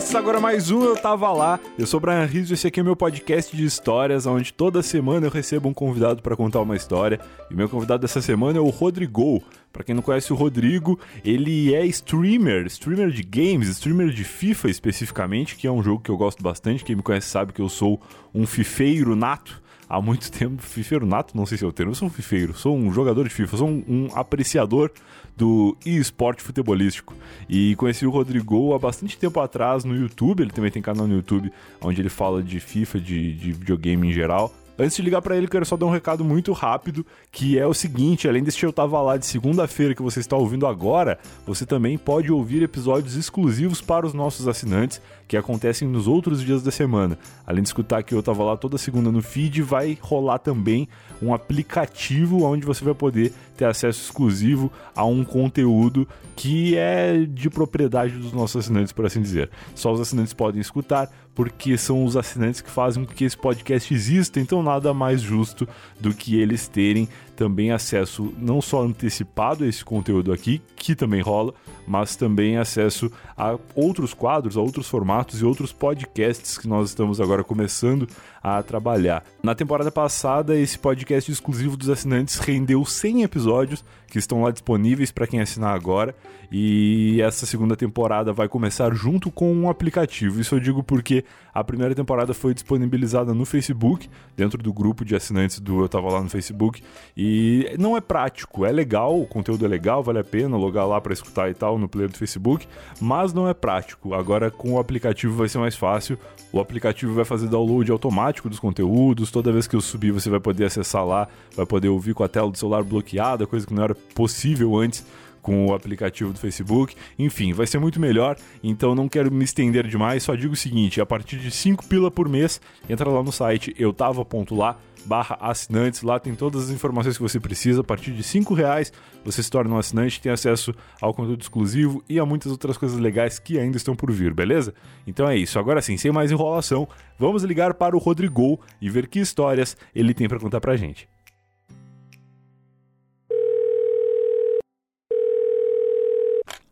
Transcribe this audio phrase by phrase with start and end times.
[0.00, 1.60] começa agora mais um Eu Tava Lá.
[1.78, 4.82] Eu sou o Brian Rizzo e esse aqui é meu podcast de histórias, onde toda
[4.82, 7.20] semana eu recebo um convidado para contar uma história.
[7.50, 9.42] E meu convidado dessa semana é o Rodrigo.
[9.70, 14.70] Para quem não conhece o Rodrigo, ele é streamer, streamer de games, streamer de FIFA
[14.70, 16.82] especificamente, que é um jogo que eu gosto bastante.
[16.82, 18.00] Quem me conhece sabe que eu sou
[18.34, 20.62] um fifeiro nato há muito tempo.
[20.62, 21.92] Fifeiro nato, não sei se é o termo.
[21.92, 24.90] Eu sou um fifeiro, sou um jogador de FIFA, sou um, um apreciador
[25.36, 27.14] do esporte futebolístico.
[27.48, 30.42] E conheci o Rodrigo há bastante tempo atrás no YouTube.
[30.42, 34.12] Ele também tem canal no YouTube onde ele fala de FIFA, de, de videogame em
[34.12, 34.52] geral.
[34.82, 37.74] Antes de ligar para ele, quero só dar um recado muito rápido, que é o
[37.74, 41.98] seguinte, além desse eu tava lá de segunda-feira que você está ouvindo agora, você também
[41.98, 47.18] pode ouvir episódios exclusivos para os nossos assinantes, que acontecem nos outros dias da semana.
[47.46, 50.88] Além de escutar que eu tava lá toda segunda no feed, vai rolar também
[51.22, 57.50] um aplicativo onde você vai poder ter acesso exclusivo a um conteúdo que é de
[57.50, 59.50] propriedade dos nossos assinantes, por assim dizer.
[59.74, 63.92] Só os assinantes podem escutar, porque são os assinantes que fazem com que esse podcast
[63.92, 65.68] exista, então nada mais justo
[66.00, 67.08] do que eles terem
[67.40, 71.54] também acesso não só antecipado a esse conteúdo aqui, que também rola,
[71.88, 77.18] mas também acesso a outros quadros, a outros formatos e outros podcasts que nós estamos
[77.18, 78.06] agora começando
[78.42, 79.24] a trabalhar.
[79.42, 85.10] Na temporada passada, esse podcast exclusivo dos assinantes rendeu 100 episódios que estão lá disponíveis
[85.10, 86.14] para quem assinar agora.
[86.52, 90.40] E essa segunda temporada vai começar junto com um aplicativo.
[90.40, 95.14] Isso eu digo porque a primeira temporada foi disponibilizada no Facebook, dentro do grupo de
[95.14, 96.82] assinantes do Eu Tava Lá no Facebook.
[97.16, 101.00] E não é prático, é legal, o conteúdo é legal, vale a pena logar lá
[101.00, 102.66] para escutar e tal no player do Facebook,
[103.00, 104.12] mas não é prático.
[104.14, 106.18] Agora com o aplicativo vai ser mais fácil.
[106.52, 109.30] O aplicativo vai fazer download automático dos conteúdos.
[109.30, 112.28] Toda vez que eu subir, você vai poder acessar lá, vai poder ouvir com a
[112.28, 115.04] tela do celular bloqueada, coisa que não era possível antes
[115.42, 116.94] com o aplicativo do Facebook.
[117.18, 121.00] Enfim, vai ser muito melhor, então não quero me estender demais, só digo o seguinte,
[121.00, 126.20] a partir de 5 pila por mês, entra lá no site eutava.lá barra assinantes, lá
[126.20, 128.92] tem todas as informações que você precisa, a partir de 5 reais
[129.24, 132.98] você se torna um assinante, tem acesso ao conteúdo exclusivo e a muitas outras coisas
[132.98, 134.74] legais que ainda estão por vir, beleza?
[135.06, 136.86] Então é isso, agora sim, sem mais enrolação,
[137.18, 141.08] vamos ligar para o Rodrigo e ver que histórias ele tem para contar pra gente.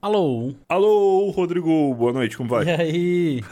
[0.01, 0.55] Alô?
[0.69, 2.65] Alô, Rodrigo, boa noite, como vai?
[2.67, 3.43] E aí?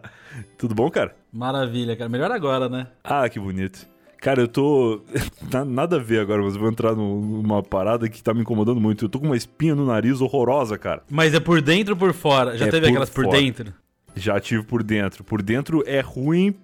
[0.58, 1.16] Tudo bom, cara?
[1.32, 2.10] Maravilha, cara.
[2.10, 2.88] Melhor agora, né?
[3.02, 3.86] Ah, que bonito.
[4.18, 5.00] Cara, eu tô.
[5.66, 9.06] Nada a ver agora, mas eu vou entrar numa parada que tá me incomodando muito.
[9.06, 11.02] Eu tô com uma espinha no nariz horrorosa, cara.
[11.10, 12.56] Mas é por dentro ou por fora?
[12.56, 13.38] Já É teve por aquelas por fora.
[13.38, 13.72] dentro?
[14.14, 15.24] Já tive por dentro.
[15.24, 16.54] Por dentro é ruim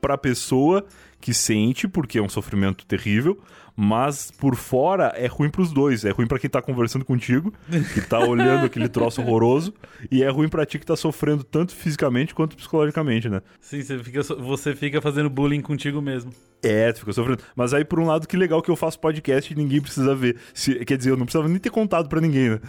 [0.00, 0.84] pra pessoa
[1.18, 3.38] que sente, porque é um sofrimento terrível,
[3.82, 6.04] mas por fora é ruim pros dois.
[6.04, 7.50] É ruim pra quem tá conversando contigo,
[7.94, 9.72] que tá olhando aquele troço horroroso,
[10.10, 13.40] e é ruim pra ti que tá sofrendo tanto fisicamente quanto psicologicamente, né?
[13.58, 16.30] Sim, você fica, você fica fazendo bullying contigo mesmo.
[16.62, 17.40] É, tu fica sofrendo.
[17.56, 20.36] Mas aí, por um lado, que legal que eu faço podcast e ninguém precisa ver.
[20.52, 22.60] Se- quer dizer, eu não precisava nem ter contado pra ninguém, né?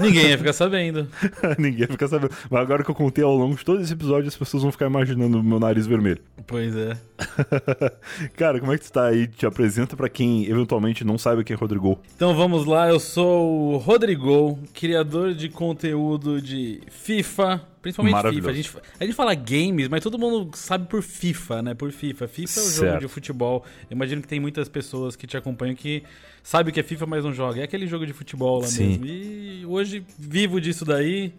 [0.00, 1.08] Ninguém ia ficar sabendo.
[1.58, 2.32] ninguém fica sabendo.
[2.48, 4.86] Mas agora que eu contei ao longo de todo esse episódio, as pessoas vão ficar
[4.86, 6.20] imaginando o meu nariz vermelho.
[6.46, 6.96] Pois é.
[8.36, 9.26] Cara, como é que tu tá aí?
[9.26, 11.98] Te apresenta pra quem eventualmente não saibe quem é Rodrigo.
[12.14, 18.34] Então vamos lá, eu sou o Rodrigo, criador de conteúdo de FIFA, principalmente.
[18.34, 18.50] FIFA.
[18.50, 21.74] A gente, a gente fala games, mas todo mundo sabe por FIFA, né?
[21.74, 22.28] Por FIFA.
[22.28, 23.64] FIFA é o jogo de futebol.
[23.90, 26.02] Eu imagino que tem muitas pessoas que te acompanham que
[26.42, 27.60] sabem o que é FIFA, mas não joga.
[27.60, 28.98] É aquele jogo de futebol lá Sim.
[28.98, 29.06] mesmo.
[29.06, 31.32] E hoje vivo disso daí.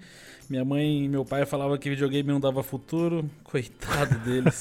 [0.49, 3.29] Minha mãe e meu pai falavam que videogame não dava futuro.
[3.41, 4.59] Coitado deles.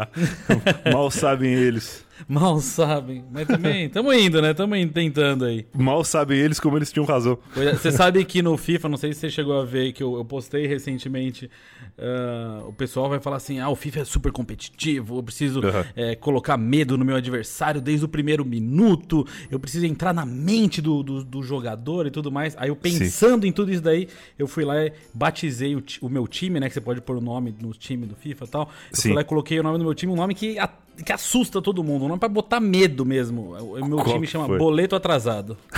[0.90, 2.02] Mal sabem eles.
[2.28, 3.24] Mal sabem.
[3.30, 4.54] Mas também, tamo indo, né?
[4.54, 5.66] Tamo indo, tentando aí.
[5.74, 7.38] Mal sabem eles como eles tinham razão.
[7.56, 10.14] É, Você sabe que no FIFA, não sei se você chegou a ver, que eu,
[10.16, 11.50] eu postei recentemente,
[11.98, 15.84] ah, o pessoal vai falar assim, ah, o FIFA é super competitivo, eu preciso Aham.
[15.96, 20.80] eh, colocar medo no meu adversário desde o primeiro minuto, eu preciso entrar na mente
[20.80, 22.54] do, do, do jogador e tudo mais.
[22.58, 24.08] Aí eu pensando em tudo isso daí,
[24.38, 27.20] eu fui lá e batizei o, o meu time, né, que você pode pôr o
[27.20, 28.62] nome no time do FIFA e tal.
[28.90, 29.02] Eu Sim.
[29.08, 30.70] fui lá e coloquei o nome do meu time, um nome que, a-
[31.04, 33.54] que assusta todo mundo, um nome pra botar medo mesmo.
[33.54, 34.58] O o meu Qual time chama foi?
[34.58, 35.56] Boleto Atrasado.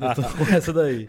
[0.00, 1.08] eu tô com essa daí.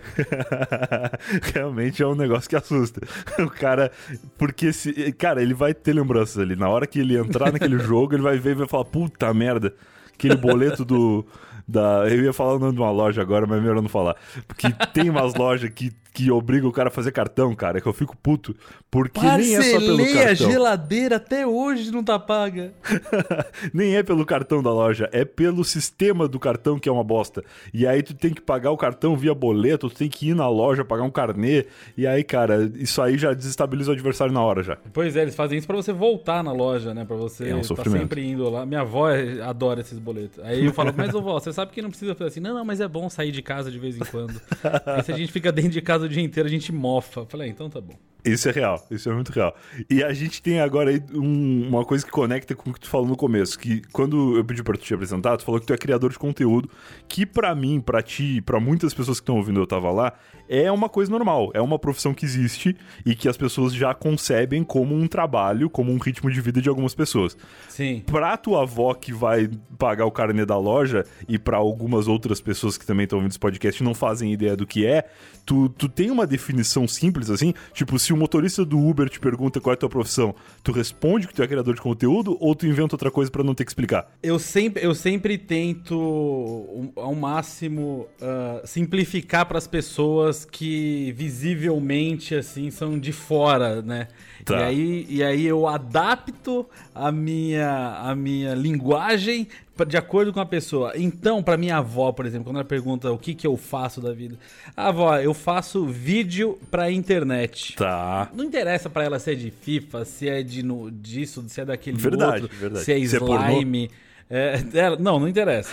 [1.54, 3.02] Realmente é um negócio que assusta.
[3.40, 3.92] O cara.
[4.38, 5.12] Porque se.
[5.14, 6.56] Cara, ele vai ter lembranças ali.
[6.56, 9.74] Na hora que ele entrar naquele jogo, ele vai ver e vai falar: puta merda,
[10.14, 11.26] aquele boleto do.
[11.72, 14.16] Da, eu ia falar o nome de uma loja agora, mas é melhor não falar.
[14.48, 17.88] Porque tem umas lojas que, que obriga o cara a fazer cartão, cara, é que
[17.88, 18.56] eu fico puto.
[18.90, 20.52] Porque nem é só pelo Parcelei a cartão.
[20.52, 22.74] geladeira até hoje não tá paga.
[23.72, 27.44] nem é pelo cartão da loja, é pelo sistema do cartão que é uma bosta.
[27.72, 30.50] E aí tu tem que pagar o cartão via boleto, tu tem que ir na
[30.50, 31.66] loja pagar um carnê.
[31.96, 34.76] E aí, cara, isso aí já desestabiliza o adversário na hora já.
[34.92, 37.06] Pois é, eles fazem isso pra você voltar na loja, né?
[37.06, 38.02] Pra você É um tá sofrimento.
[38.02, 38.66] sempre indo lá.
[38.66, 40.44] Minha avó é- adora esses boletos.
[40.44, 42.40] Aí eu falo, mas ô vó, você sabe que não precisa fazer assim.
[42.40, 44.40] Não, não, mas é bom sair de casa de vez em quando.
[44.86, 47.26] Aí se a gente fica dentro de casa o dia inteiro, a gente mofa.
[47.26, 47.94] Falei, ah, então tá bom.
[48.26, 49.56] Isso é real, isso é muito real.
[49.90, 52.90] E a gente tem agora aí um- uma coisa que conecta com o que tu
[52.90, 55.72] falou no começo, que quando eu pedi pra tu te apresentar, tu falou que tu
[55.74, 56.70] é criador de conteúdo,
[57.08, 60.12] que pra mim, pra ti, pra muitas pessoas que estão ouvindo eu tava lá,
[60.50, 62.76] é uma coisa normal, é uma profissão que existe
[63.06, 66.68] e que as pessoas já concebem como um trabalho, como um ritmo de vida de
[66.68, 67.38] algumas pessoas.
[67.70, 68.02] Sim.
[68.06, 69.48] Pra tua avó que vai
[69.78, 73.40] pagar o carnê da loja e pra algumas outras pessoas que também estão ouvindo esse
[73.40, 75.06] podcast e não fazem ideia do que é,
[75.46, 77.54] tu, tu tem uma definição simples assim?
[77.74, 81.28] Tipo, se o motorista do Uber te pergunta qual é a tua profissão, tu responde
[81.28, 83.72] que tu é criador de conteúdo ou tu inventa outra coisa pra não ter que
[83.72, 84.12] explicar?
[84.24, 92.70] Eu sempre, eu sempre tento, ao máximo, ah, simplificar para as pessoas que visivelmente assim
[92.72, 94.08] são de fora, né?
[94.46, 94.60] Tá.
[94.60, 99.48] E, aí, e aí eu adapto a minha, a minha linguagem
[99.88, 100.92] de acordo com a pessoa.
[100.96, 104.12] Então, para minha avó, por exemplo, quando ela pergunta o que, que eu faço da
[104.12, 104.38] vida,
[104.76, 107.76] ah, avó, eu faço vídeo pra internet.
[107.76, 108.30] Tá.
[108.34, 111.66] Não interessa pra ela se é de FIFA, se é de no, disso, se é
[111.66, 112.84] daquele Verdade, outro, verdade.
[112.86, 113.90] se é Se é slime.
[114.30, 115.72] É, ela- não, não interessa.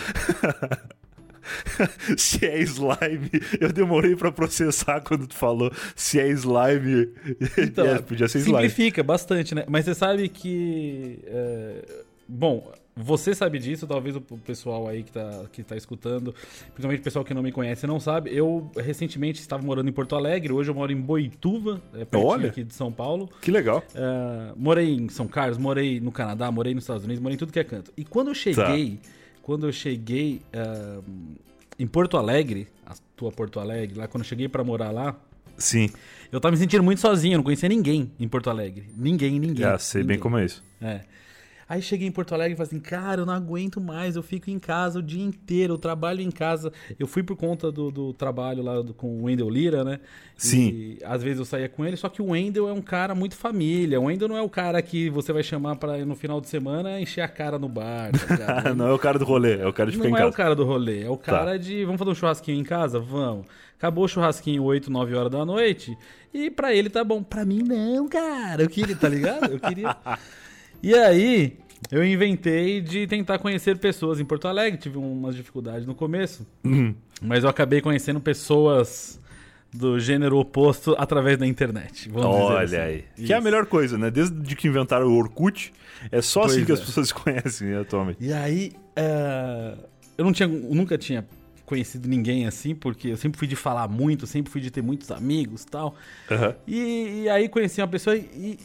[2.17, 7.09] se é slime, eu demorei pra processar quando tu falou se é slime.
[7.59, 8.69] Então, É, podia ser slime.
[8.69, 9.65] simplifica bastante, né?
[9.69, 11.19] Mas você sabe que.
[11.27, 11.85] é,
[12.29, 16.35] Bom, você sabe disso, talvez o pessoal aí que tá, que tá escutando,
[16.75, 18.35] principalmente o pessoal que não me conhece, não sabe.
[18.35, 22.49] Eu recentemente estava morando em Porto Alegre, hoje eu moro em Boituva, é pertinho Olha.
[22.49, 23.31] aqui de São Paulo.
[23.41, 23.85] Que legal.
[23.95, 27.53] É, morei em São Carlos, morei no Canadá, morei nos Estados Unidos, morei em tudo
[27.53, 27.93] que é canto.
[27.97, 28.99] E quando eu cheguei,
[29.47, 30.99] quando eu cheguei é,
[31.79, 35.17] em Porto Alegre, a tua Porto Alegre, lá quando eu cheguei pra morar lá,
[35.57, 35.89] Sim,
[36.33, 38.91] eu tava me sentindo muito sozinho, eu não conhecia ninguém em Porto Alegre.
[38.97, 39.63] Ninguém, ninguém.
[39.63, 40.19] já sei bem ninguém.
[40.21, 40.65] como é isso.
[40.83, 41.03] É.
[41.69, 44.49] Aí cheguei em Porto Alegre e falei assim, cara, eu não aguento mais, eu fico
[44.49, 46.73] em casa o dia inteiro, eu trabalho em casa.
[46.97, 49.99] Eu fui por conta do, do trabalho lá do- com o Wendel Lira, né?
[50.37, 50.69] Sim.
[50.69, 53.35] E às vezes eu saía com ele, só que o Wendel é um cara muito
[53.35, 54.01] família.
[54.01, 57.01] O Wendel não é o cara que você vai chamar para no final de semana
[57.01, 58.13] encher a cara no bar.
[58.13, 60.23] Tá não é o cara do rolê, é o cara de ficar Não em é
[60.23, 60.31] casa.
[60.31, 61.33] o cara do rolê, é o Tá.
[61.33, 63.01] cara de vamos fazer um churrasquinho em casa?
[63.01, 63.45] Vamos.
[63.77, 65.99] Acabou o churrasquinho 8, 9 horas da noite
[66.33, 67.23] e pra ele tá bom.
[67.25, 68.63] Pra mim não, cara.
[68.63, 69.51] Eu queria, tá ligado?
[69.53, 69.95] Eu queria.
[70.83, 71.57] E aí,
[71.91, 76.95] eu inventei de tentar conhecer pessoas em Porto Alegre, tive umas dificuldades no começo, Uhum.
[77.21, 79.21] mas eu acabei conhecendo pessoas
[79.73, 82.09] do gênero oposto através da internet.
[82.09, 82.77] vamos dizer Olha assim.
[82.77, 83.05] aí.
[83.15, 83.33] Que Isso.
[83.33, 84.11] é a melhor coisa, né?
[84.11, 85.73] Desde que inventaram o Orkut,
[86.11, 86.85] é só assim Pois que as é.
[86.85, 88.19] pessoas se conhecem né, atualmente.
[88.21, 89.75] E aí, é,
[90.17, 91.27] eu não tinha, eu nunca tinha
[91.67, 95.11] conhecido ninguém assim, porque eu sempre fui de falar muito, sempre fui de ter muitos
[95.11, 95.95] amigos e tal.
[96.31, 96.55] Aham.
[96.67, 98.57] E, e aí conheci uma pessoa e,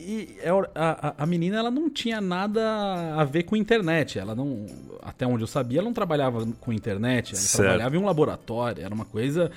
[0.00, 4.18] e é a, a- a menina ela não tinha nada a ver com internet.
[4.18, 4.66] Ela não,
[5.02, 7.32] até onde eu sabia, ela não trabalhava com internet.
[7.34, 7.62] Ela Certo.
[7.68, 8.82] trabalhava em um laboratório.
[8.82, 9.50] Era uma coisa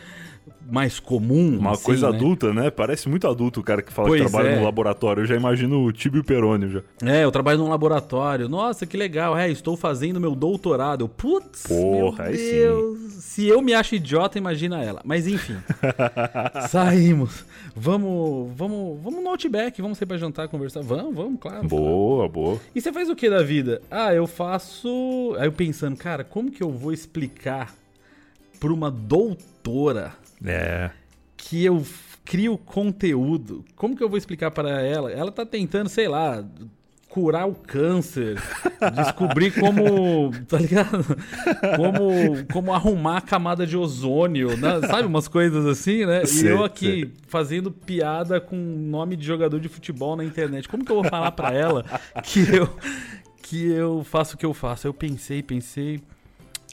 [0.70, 1.58] mais comum.
[1.60, 2.18] Uma assim, coisa né?
[2.18, 2.70] adulta, né?
[2.70, 4.58] Parece muito adulto o cara que fala Pois que trabalha é.
[4.58, 5.22] no laboratório.
[5.22, 6.82] Eu já imagino o Tibio Perônio já.
[7.04, 8.48] É, eu trabalho num laboratório.
[8.48, 9.38] Nossa, que legal.
[9.38, 11.08] É, estou fazendo meu doutorado.
[11.08, 12.52] Putz, Porra, meu aí sim.
[12.52, 13.00] Deus.
[13.24, 15.02] Se eu me acho idiota, imagina ela.
[15.04, 15.58] Mas enfim.
[16.70, 17.46] saímos.
[17.76, 20.82] Vamos, vamos, vamos no Outback, vamos sair pra jantar, conversar.
[20.82, 21.68] Vamos, vamos, claro.
[21.68, 22.60] Boa, boa.
[22.74, 23.82] E você faz o que da vida?
[23.90, 25.36] Ah, eu faço.
[25.40, 27.74] Aí eu pensando, cara, como que eu vou explicar
[28.60, 30.92] pra uma doutora É.
[31.38, 31.84] que eu
[32.26, 33.64] crio conteúdo?
[33.76, 35.12] Como que eu vou explicar para ela?
[35.12, 36.44] Ela tá tentando, sei lá,
[37.14, 38.42] curar o câncer,
[38.96, 41.16] descobrir como, tá ligado?
[41.78, 44.82] Como, como arrumar a camada de ozônio, né?
[44.88, 45.08] sabe?
[45.08, 46.24] Umas coisas assim, né?
[46.24, 50.68] E Sei, eu aqui fazendo piada com nome de jogador de futebol na internet.
[50.68, 51.86] Como que eu vou falar para ela
[52.24, 52.68] que eu
[53.44, 54.88] que eu faço o que eu faço?
[54.88, 56.02] Eu pensei, pensei.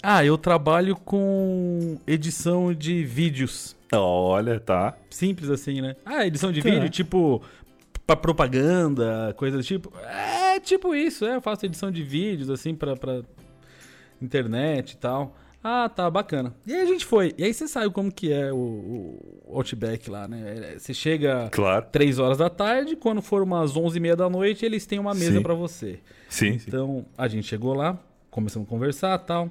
[0.03, 3.77] Ah, eu trabalho com edição de vídeos.
[3.93, 4.97] Olha, tá.
[5.11, 5.95] Simples assim, né?
[6.05, 6.71] Ah, edição de Tá.
[6.71, 7.43] vídeo, tipo,
[8.07, 9.93] pra propaganda, coisa do tipo.
[10.07, 13.21] É, tipo isso, é, eu faço edição de vídeos, assim, pra, pra
[14.23, 15.37] internet e tal.
[15.63, 16.55] Ah, tá, bacana.
[16.67, 17.35] E aí a gente foi.
[17.37, 18.57] E aí você sabe como que é o,
[19.45, 20.73] o Outback lá, né?
[20.75, 21.85] É, Você chega Claro.
[21.93, 25.13] 3 horas da tarde, quando for umas 11 e meia da noite, eles têm uma
[25.13, 25.43] mesa Sim.
[25.43, 25.99] pra você.
[26.31, 26.65] Sim, sim.
[26.67, 27.99] Então, a gente chegou lá,
[28.31, 29.51] começamos a conversar e tal.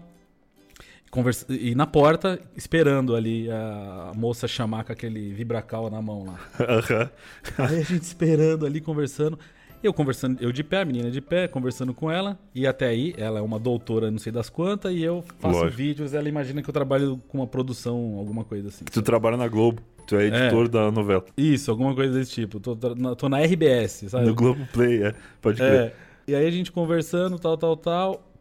[1.11, 1.45] Conversa...
[1.49, 6.39] E na porta, esperando ali a moça chamar com aquele vibracal na mão lá.
[6.59, 7.09] Aham.
[7.57, 9.39] Aí a gente esperando ali, conversando.
[9.81, 12.37] Eu conversando, eu de pé, a menina de pé, conversando com ela.
[12.53, 15.77] E até aí, ela é uma doutora, não sei das quantas, e eu faço Lógico.
[15.77, 16.13] vídeos.
[16.13, 18.83] Ela imagina que eu trabalho com uma produção, alguma coisa assim.
[18.83, 19.81] Tu trabalha na Globo.
[20.05, 21.23] Tu é editor da novela.
[21.37, 22.59] Isso, alguma coisa desse tipo.
[22.59, 24.25] Tô, tô na, tô na RBS, sabe?
[24.25, 25.13] No Globo Play, é.
[25.39, 25.71] Pode crer.
[25.71, 25.93] É.
[26.27, 28.33] E aí a gente conversando, tal, tal, tal.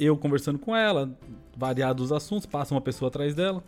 [0.00, 1.16] Eu conversando com ela,
[1.56, 3.62] variados os assuntos, passa uma pessoa atrás dela.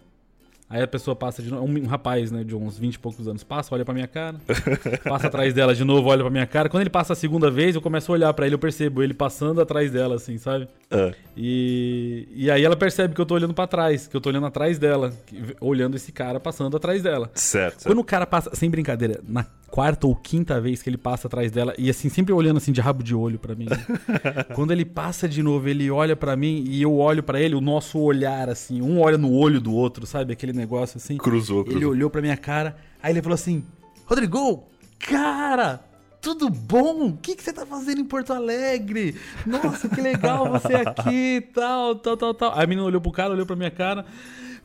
[0.68, 3.28] Aí a pessoa passa de novo, um, um rapaz, né, de uns 20 e poucos
[3.28, 4.36] anos, passa, olha pra minha cara.
[5.08, 6.68] passa atrás dela de novo, olha pra minha cara.
[6.68, 9.14] Quando ele passa a segunda vez, eu começo a olhar pra ele, eu percebo ele
[9.14, 10.66] passando atrás dela, assim, sabe?
[10.90, 11.12] É.
[11.36, 14.46] E, e aí ela percebe que eu tô olhando pra trás, que eu tô olhando
[14.46, 17.30] atrás dela, que- olhando esse cara passando atrás dela.
[17.34, 17.84] Certo.
[17.84, 21.50] Quando o cara passa, sem brincadeira, na quarta ou quinta vez que ele passa atrás
[21.50, 23.66] dela, e assim, sempre olhando assim de rabo de olho pra mim.
[24.54, 27.60] Quando ele passa de novo, ele olha pra mim e eu olho pra ele, o
[27.60, 30.32] nosso olhar assim, um olha no olho do outro, sabe?
[30.32, 31.16] Aquele negócio assim.
[31.16, 31.78] Cruzou, cruzou.
[31.80, 33.64] Ele olhou pra minha cara, aí ele falou assim:
[34.04, 34.64] Rodrigo,
[35.00, 35.80] cara,
[36.26, 37.06] tudo bom?
[37.06, 39.14] O que, que você tá fazendo em Porto Alegre?
[39.46, 42.52] Nossa, que legal você aqui, tal, tal, tal, tal.
[42.52, 44.04] Aí a menina olhou pro cara, olhou pra minha cara.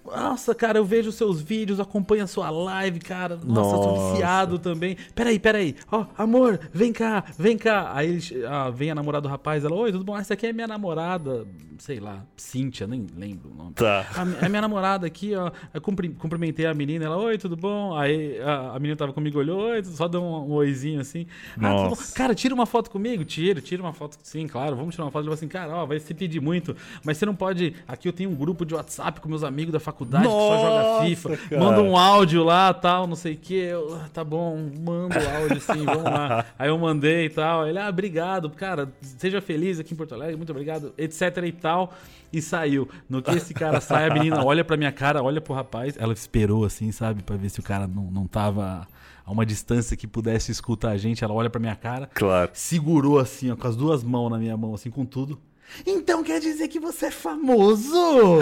[0.03, 3.39] Nossa, cara, eu vejo seus vídeos, acompanho a sua live, cara.
[3.43, 4.11] Nossa, Nossa.
[4.13, 4.97] viciado também.
[5.13, 5.75] Peraí, peraí.
[5.91, 7.91] Ó, amor, vem cá, vem cá.
[7.93, 10.17] Aí ah, vem a namorada do rapaz, ela, oi, tudo bom?
[10.17, 11.45] Essa aqui é minha namorada,
[11.77, 13.73] sei lá, Cíntia, nem lembro o nome.
[13.73, 14.05] Tá.
[14.15, 15.51] A, a minha namorada aqui, ó.
[15.73, 17.95] Eu cumpri- cumprimentei a menina, ela, oi, tudo bom?
[17.95, 21.27] Aí a, a menina tava comigo, olhou, oi, só deu um, um oizinho assim.
[21.57, 21.89] Ah, tudo bom?
[21.89, 22.15] Nossa.
[22.15, 23.23] Cara, tira uma foto comigo?
[23.23, 24.17] Tira, tira uma foto.
[24.23, 25.21] Sim, claro, vamos tirar uma foto.
[25.21, 27.75] Ele falou assim, cara, ó, vai se pedir muito, mas você não pode.
[27.87, 30.83] Aqui eu tenho um grupo de WhatsApp com meus amigos da faculdade que só joga
[30.83, 31.37] Nossa, FIFA.
[31.37, 31.61] cara.
[31.63, 33.55] Manda um áudio lá, tal, não sei o que.
[33.55, 36.45] Eu, "Ah, tá bom, manda o áudio sim, vamos lá.
[36.57, 37.67] Aí eu mandei e tal.
[37.67, 41.93] Ele, ah, obrigado, cara, seja feliz aqui em Porto Alegre, muito obrigado, etc e tal.
[42.33, 42.87] E saiu.
[43.09, 45.95] No que esse cara sai, a menina olha pra minha cara, olha pro rapaz.
[45.97, 48.87] Ela esperou assim, sabe, pra ver se o cara não, não tava
[49.25, 51.23] a uma distância que pudesse escutar a gente.
[51.23, 52.49] Ela olha pra minha cara, Claro.
[52.53, 55.37] segurou assim, ó, com as duas mãos na minha mão, assim, com tudo.
[55.85, 57.91] Então quer dizer que você é famoso?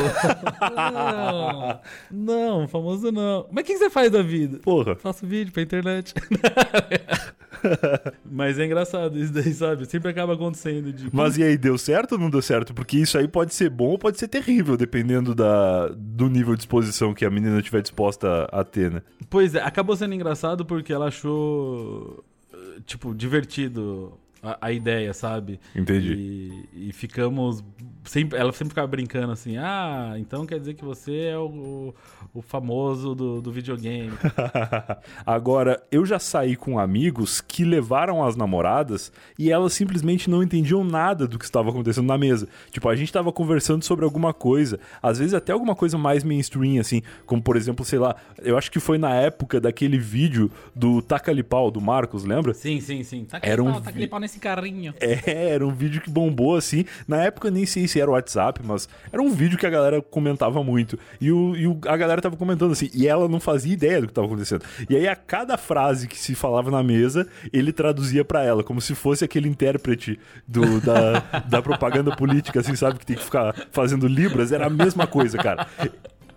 [2.12, 3.48] não, não, famoso não.
[3.52, 4.60] Mas o que você faz da vida?
[4.60, 4.96] Porra.
[4.96, 6.14] Faço vídeo pra internet.
[8.30, 9.86] Mas é engraçado isso daí, sabe?
[9.86, 10.94] Sempre acaba acontecendo.
[10.94, 11.14] De...
[11.14, 12.74] Mas e aí, deu certo ou não deu certo?
[12.74, 16.62] Porque isso aí pode ser bom ou pode ser terrível, dependendo da, do nível de
[16.62, 19.02] exposição que a menina tiver disposta a ter, né?
[19.30, 25.60] Pois é, acabou sendo engraçado porque ela achou, eh, tipo, divertido a, a ideia, sabe?
[25.76, 26.68] Entendi.
[26.74, 27.64] E, e ficamos.
[28.10, 31.94] Sempre, ela sempre ficava brincando assim: ah, então quer dizer que você é o,
[32.34, 34.14] o famoso do, do videogame.
[35.24, 40.84] Agora, eu já saí com amigos que levaram as namoradas e elas simplesmente não entendiam
[40.84, 42.48] nada do que estava acontecendo na mesa.
[42.72, 46.82] Tipo, a gente estava conversando sobre alguma coisa, às vezes até alguma coisa mais mainstream,
[46.82, 51.00] assim, como por exemplo, sei lá, eu acho que foi na época daquele vídeo do
[51.04, 52.56] Tacalipau, do Marcos, lembra?
[52.56, 53.26] Sim, sim, sim.
[53.26, 54.96] Tá Era um pau, tá aquele pau nesse carrinho.
[55.00, 56.86] É, era um vídeo que bombou assim.
[57.08, 60.02] Na época nem sei se era o WhatsApp, mas era um vídeo que a galera
[60.02, 60.98] comentava muito.
[61.20, 64.08] E, o, e o- a galera tava comentando assim, e ela não fazia ideia do
[64.08, 64.64] que tava acontecendo.
[64.90, 68.80] E aí a cada frase que se falava na mesa, ele traduzia pra ela, como
[68.82, 73.00] se fosse aquele intérprete do, da, da propaganda política, assim, sabe?
[73.00, 74.52] Que tem que ficar fazendo libras.
[74.52, 75.68] Era a mesma coisa, cara.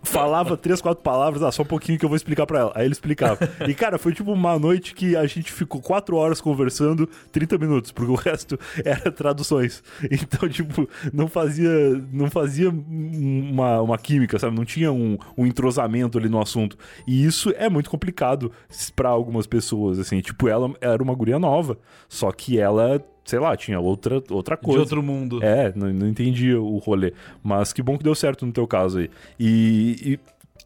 [0.02, 2.72] Falava três, quatro palavras, ah, só um pouquinho que eu vou explicar pra ela.
[2.74, 3.38] Aí ele explicava.
[3.68, 7.92] E, cara, foi tipo uma noite que a gente ficou quatro horas conversando, 30 minutos,
[7.92, 9.82] porque o resto era traduções.
[10.10, 11.70] Então, tipo, não fazia,
[12.12, 14.56] não fazia uma, uma química, sabe?
[14.56, 16.76] Não tinha um, um entrosamento ali no assunto.
[17.06, 18.50] E isso é muito complicado
[18.96, 20.20] pra algumas pessoas, assim.
[20.20, 21.78] Tipo, ela era uma guria nova,
[22.08, 24.80] só que ela, sei lá, tinha outra, outra De coisa.
[24.80, 25.42] outro mundo.
[25.42, 27.12] É, não, não entendia o rolê.
[27.42, 29.10] Mas que bom que deu certo no teu caso aí.
[29.38, 30.20] E, e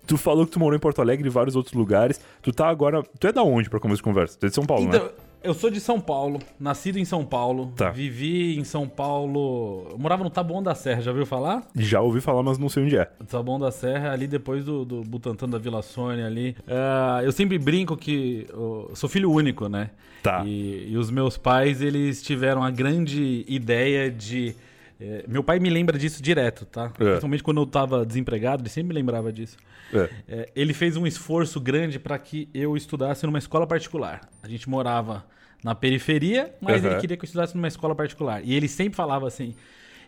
[0.07, 2.21] tu falou que tu morou em Porto Alegre e vários outros lugares.
[2.43, 3.03] Tu tá agora.
[3.19, 4.39] Tu é da onde pra começo de conversa?
[4.39, 5.11] Tu é de São Paulo, Então, né?
[5.47, 7.91] Eu sou de São Paulo, nascido em São Paulo, Tá.
[7.91, 11.67] vivi em São Paulo, eu morava no Taboão da Serra, já ouviu falar?
[11.75, 13.05] Já ouvi falar, mas não sei onde é.
[13.29, 16.57] Taboão da Serra, ali depois do, do Butantã da Vila Sônia ali.
[16.69, 19.91] Ah, eu sempre brinco que eu sou filho único, né?
[20.23, 20.45] Tá.
[20.45, 24.55] E, e os meus pais, eles tiveram a grande ideia de...
[25.01, 26.89] eh, meu pai me lembra disso direto, tá?
[26.89, 29.57] Principalmente quando eu tava desempregado, ele sempre me lembrava disso.
[29.95, 30.11] É.
[30.29, 34.29] É, ele fez um esforço grande para que eu estudasse numa escola particular.
[34.43, 35.25] A gente morava
[35.67, 36.93] na periferia, mas Aham.
[36.93, 38.41] ele queria que eu estudasse numa escola particular.
[38.45, 39.53] E ele sempre falava assim: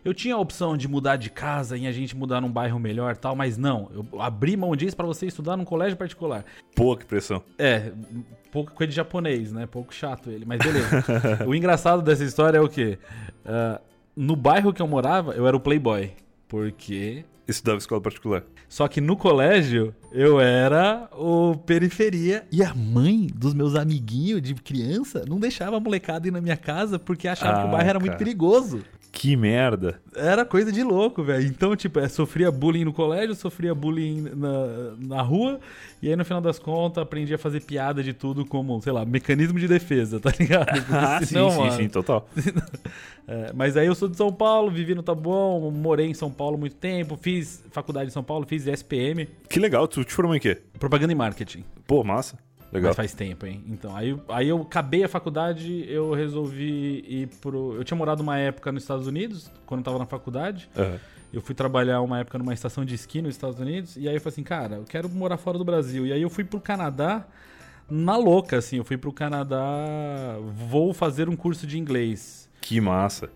[0.05, 3.17] eu tinha a opção de mudar de casa e a gente mudar num bairro melhor,
[3.17, 3.91] tal, mas não.
[3.93, 6.45] Eu abri mão disso para você estudar num colégio particular.
[6.73, 7.43] Que pressão.
[7.57, 7.91] É,
[8.49, 9.65] pouco coisa de japonês, né?
[9.65, 11.45] Pouco chato ele, mas beleza.
[11.45, 12.97] o engraçado dessa história é o quê?
[13.45, 13.81] Ah,
[14.15, 16.13] no bairro que eu morava, eu era o playboy.
[16.47, 18.43] Porque Estudava em escola particular.
[18.67, 24.53] Só que no colégio eu era o periferia e a mãe dos meus amiguinhos de
[24.55, 27.89] criança não deixava a molecada ir na minha casa porque achava que o Ah, bairro
[27.89, 28.17] era muito cara.
[28.23, 28.81] perigoso.
[29.11, 29.99] Que merda.
[30.15, 31.45] Era coisa de louco, velho.
[31.47, 35.59] Então, tipo, é, sofria bullying no colégio, sofria bullying na, na rua,
[36.01, 39.03] e aí no final das contas aprendi a fazer piada de tudo como, sei lá,
[39.05, 40.67] mecanismo de defesa, tá ligado?
[40.85, 42.29] Porque Ah, sim, senão, sim, mano, sim, total.
[43.27, 46.57] é, mas aí eu sou de São Paulo, vivi no Taboão, morei em São Paulo
[46.57, 50.39] muito tempo, fiz faculdade em São Paulo, fiz SPM, Que legal, tu te formou em
[50.39, 50.57] quê?
[50.79, 51.63] propaganda e marketing.
[51.85, 52.37] Pô, massa.
[52.71, 52.89] Legal.
[52.89, 53.63] Mas faz tempo, hein?
[53.67, 57.75] Então, aí, aí eu acabei a faculdade, eu resolvi ir pro.
[57.75, 60.69] Eu tinha morado uma época nos Estados Unidos, quando eu tava na faculdade.
[60.77, 60.99] Aham.
[61.31, 63.95] Eu fui trabalhar uma época numa estação de esqui nos Estados Unidos.
[63.95, 66.07] E aí eu falei assim, cara, eu quero morar fora do Brasil.
[66.07, 67.27] E aí eu fui pro Canadá
[67.87, 68.77] na louca, assim.
[68.77, 72.49] Eu fui pro Canadá, vou fazer um curso de inglês.
[72.59, 73.29] Que massa.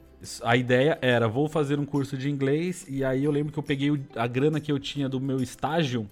[0.43, 2.85] A ideia era, vou fazer um curso de inglês.
[2.89, 6.07] E aí eu lembro que eu peguei a grana que eu tinha do meu estágio.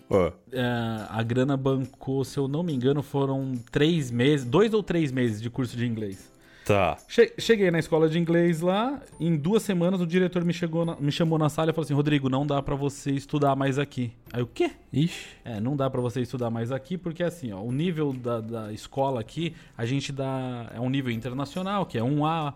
[0.52, 0.62] É,
[1.10, 5.42] a grana bancou, se eu não me engano, foram três meses, dois ou três meses
[5.42, 6.30] de curso de inglês.
[6.66, 6.96] tá.
[7.08, 10.96] Che- cheguei na escola de inglês lá, em duas semanas o diretor me, chegou na-
[10.98, 14.12] me chamou na sala e falou assim: Rodrigo, não dá pra você estudar mais aqui.
[14.32, 14.72] Aí o quê?
[14.94, 15.26] Ixi.
[15.44, 18.72] É, não dá pra você estudar mais aqui, porque assim, ó, o nível da, da
[18.74, 20.70] escola aqui, a gente dá.
[20.74, 22.54] É um nível internacional, que é 1A,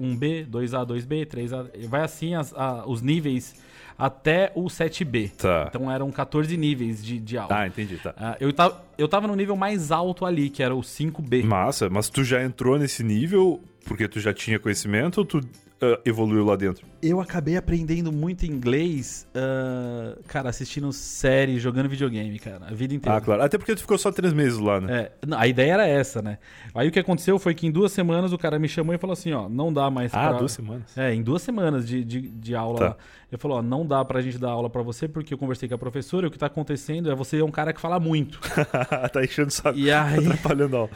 [0.00, 1.86] 1B, 2A, 2B, 3A.
[1.88, 3.54] Vai assim as- a- os níveis
[3.98, 5.30] até o 7B.
[5.38, 5.66] Tá.
[5.68, 7.54] Então eram 14 níveis de, de aula.
[7.60, 8.14] Ah, entendi, tá.
[8.16, 11.42] Ah, eu, tava, eu tava no nível mais alto ali, que era o 5B.
[11.44, 15.40] Massa, mas tu já entrou nesse nível porque tu já tinha conhecimento ou tu
[15.80, 16.86] ah, evoluiu lá dentro?
[17.02, 23.18] Eu acabei aprendendo muito inglês, ah, cara, assistindo série, jogando videogame, cara, a vida inteira.
[23.18, 23.42] Ah, claro.
[23.42, 25.02] Até porque tu ficou só três meses lá, né?
[25.02, 26.38] É, a ideia era essa, né?
[26.74, 29.12] Aí o que aconteceu foi que em duas semanas o cara me chamou e falou
[29.12, 30.38] assim, ó, não dá mais Ah, pra...
[30.38, 30.96] duas semanas.
[30.96, 32.78] É, em duas semanas de, de, de aula.
[32.78, 32.84] Tá.
[32.88, 32.96] lá.
[33.30, 35.74] Ele falou, ó, não dá pra gente dar aula pra você porque eu conversei com
[35.74, 38.38] a professora e o que tá acontecendo é você é um cara que fala muito.
[39.12, 39.76] tá enchendo o saco.
[39.76, 40.90] E aí- Atrapalhando a aula.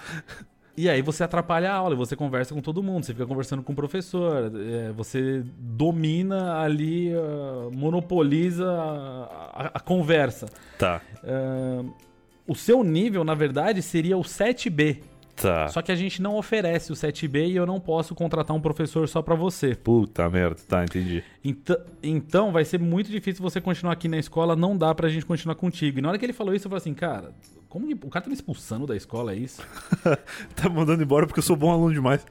[0.80, 3.72] E aí você atrapalha a aula, você conversa com todo mundo, você fica conversando com
[3.72, 10.46] o professor, é, você domina ali, ah, monopoliza a, a- a conversa.
[10.78, 11.02] Tá.
[11.22, 11.84] Ah,
[12.48, 15.02] o seu nível, na verdade, seria o 7B.
[15.40, 15.68] Tá.
[15.68, 19.08] Só que a gente não oferece o 7B e eu não posso contratar um professor
[19.08, 19.74] só pra você.
[19.74, 20.60] Puta merda.
[20.68, 21.24] Tá, entendi.
[21.42, 25.24] Então, então vai ser muito difícil você continuar aqui na escola, não dá pra gente
[25.24, 25.98] continuar contigo.
[25.98, 27.32] E na hora que ele falou isso, eu falei assim, cara,
[27.68, 29.62] como que o cara tá me expulsando da escola, é isso?
[30.54, 32.26] tá me mandando embora porque eu sou bom aluno demais.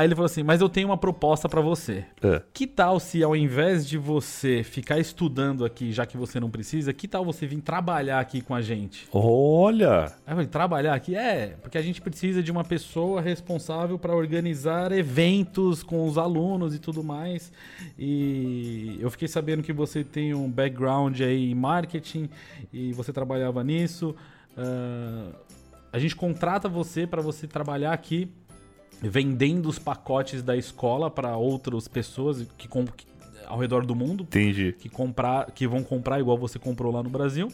[0.00, 2.06] Aí ele falou assim, mas eu tenho uma proposta pra você.
[2.22, 2.40] É.
[2.54, 6.90] Que tal se ao invés de você ficar estudando aqui, já que você não precisa,
[6.90, 9.06] que tal você vir trabalhar aqui com a gente?
[9.12, 10.04] Olha!
[10.04, 11.14] Aí eu falei, trabalhar aqui?
[11.14, 16.74] É, porque a gente precisa de uma pessoa responsável para organizar eventos com os alunos
[16.74, 17.52] e tudo mais.
[17.98, 22.30] E eu fiquei sabendo que você tem um background aí em marketing
[22.72, 24.16] e você trabalhava nisso.
[24.56, 25.28] Ah,
[25.92, 28.30] a gente contrata você para você trabalhar aqui
[29.02, 33.06] vendendo os pacotes da escola para outras pessoas que, que-
[33.46, 34.74] ao redor do mundo Entendi.
[34.78, 37.50] que comprar, que vão comprar igual você comprou lá no Brasil.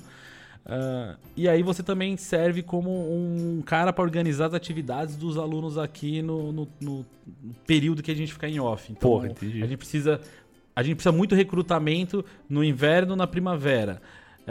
[0.69, 5.79] Ah, e aí você também serve como um cara para organizar as atividades dos alunos
[5.79, 7.07] aqui no, no- no-
[7.67, 8.91] período que a gente fica em off.
[8.93, 9.63] Então, Porra, entendi.
[9.63, 10.21] a gente precisa
[10.75, 14.03] a gente precisa muito recrutamento no inverno, na primavera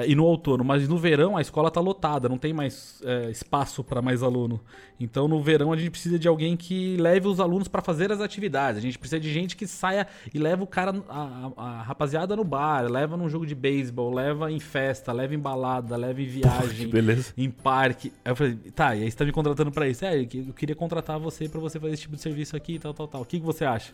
[0.06, 3.84] e no outono, mas no verão a escola tá lotada, não tem mais eh, espaço
[3.84, 4.60] para mais aluno.
[5.00, 8.20] Então no verão a gente precisa de alguém que leve os alunos para fazer as
[8.20, 8.78] atividades.
[8.78, 11.22] A gente precisa de gente que saia e leva o cara, a,
[11.58, 15.40] a- a rapaziada no bar, leva num jogo de beisebol, leva em festa, leva em
[15.40, 17.34] balada, leva em viagem, beleza.
[17.38, 18.12] em parque.
[18.26, 20.04] Aí eu falei, tá, e aí você tá me contratando pra isso?
[20.06, 22.80] É, eu que- eu queria contratar você pra você fazer esse tipo de serviço aqui,
[22.80, 23.22] tal, tal, tal.
[23.22, 23.94] O que, que você acha?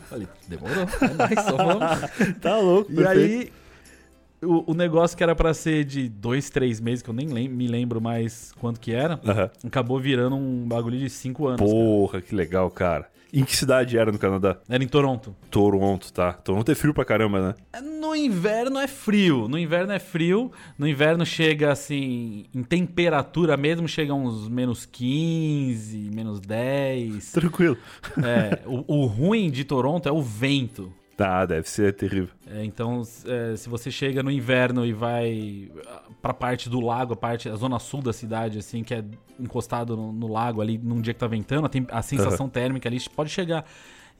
[0.00, 2.10] Eu falei, demorou, é nóis, só vamos.
[2.40, 3.42] Tá louco, E perfeito.
[3.48, 3.52] aí,
[4.42, 7.48] o, o negócio que era pra ser de dois, três meses, que eu nem lem-
[7.48, 9.50] me lembro mais quanto que era, Aham.
[9.66, 11.60] acabou virando um bagulho de cinco anos.
[11.60, 11.70] cara.
[11.72, 13.08] Porra, que legal, cara.
[13.32, 14.58] Em que cidade era no Canadá?
[14.68, 15.36] Era em Toronto.
[15.52, 16.32] Toronto, tá.
[16.32, 17.80] Toronto é frio pra caramba, né?
[18.00, 19.46] No inverno é frio.
[19.46, 20.50] No inverno é frio.
[20.76, 27.30] No inverno chega assim, em temperatura mesmo, chega uns menos 15, menos 10.
[27.32, 27.76] Tranquilo.
[28.20, 30.92] É, o, o ruim de Toronto é o vento.
[31.20, 32.30] Tá, deve ser terrível.
[32.46, 37.12] É, então, é, se você chega no inverno e vai ah, pra parte do lago,
[37.12, 39.04] a parte, a zona sul da cidade, assim, que é
[39.38, 42.88] encostado no, no lago ali, num dia que tá ventando, a, tem- a sensação térmica
[42.88, 43.66] ali pode chegar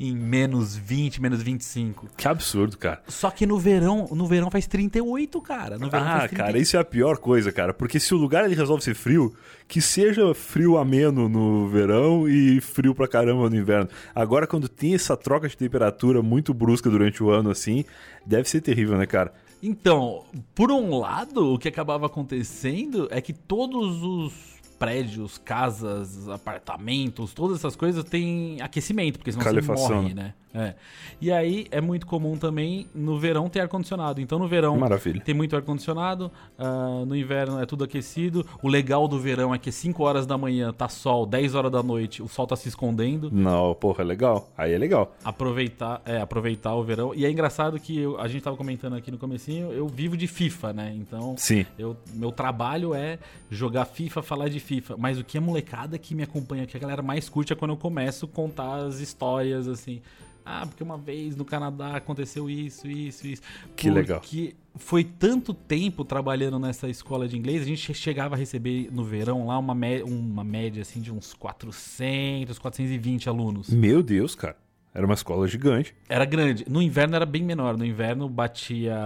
[0.02, 2.08] em menos 20, menos 25.
[2.16, 3.02] Que absurdo, cara.
[3.06, 5.76] Só que no verão, no verão faz 38, cara.
[5.76, 6.42] No verão Ah, faz 30.
[6.44, 7.74] cara, isso é a pior coisa, cara.
[7.74, 9.34] Porque se o lugar ele resolve ser frio,
[9.68, 13.90] que seja frio ameno no verão e frio pra caramba no inverno.
[14.14, 17.84] Agora, quando tem essa troca de temperatura muito brusca durante o ano, assim,
[18.24, 19.34] deve ser terrível, né, cara?
[19.62, 24.32] Então, por um lado, o que acabava acontecendo é que todos os
[24.80, 30.32] prédios, casas, apartamentos, todas essas coisas têm aquecimento, porque senão Calefação, você morre, né?
[30.52, 30.74] É.
[31.20, 34.20] E aí é muito comum também no verão ter ar-condicionado.
[34.20, 35.20] Então no verão Maravilha.
[35.20, 38.44] tem muito ar-condicionado, uh, no inverno é tudo aquecido.
[38.62, 41.82] O legal do verão é que 5 horas da manhã tá sol, 10 horas da
[41.82, 43.30] noite o sol tá se escondendo.
[43.30, 44.50] Não, porra, é legal.
[44.56, 45.14] Aí é legal.
[45.24, 47.14] Aproveitar, é, aproveitar o verão.
[47.14, 50.26] E é engraçado que eu, a gente tava comentando aqui no comecinho, eu vivo de
[50.26, 50.92] FIFA, né?
[50.96, 51.64] Então, Sim.
[51.78, 53.18] eu, meu trabalho é
[53.50, 54.96] jogar FIFA, falar de FIFA.
[54.98, 57.72] Mas o que a molecada que me acompanha, que a galera mais curte é quando
[57.72, 60.00] eu começo a contar as histórias, assim.
[60.44, 63.42] Ah, porque uma vez no Canadá aconteceu isso, isso, isso.
[63.76, 64.20] Que legal.
[64.20, 69.04] Porque foi tanto tempo trabalhando nessa escola de inglês, a gente chegava a receber no
[69.04, 69.74] verão lá uma,
[70.04, 73.70] uma média assim de uns 400, 420 alunos.
[73.70, 74.56] Meu Deus, cara.
[74.92, 75.94] Era uma escola gigante.
[76.08, 76.64] Era grande.
[76.68, 77.76] No inverno era bem menor.
[77.76, 78.98] No inverno batia,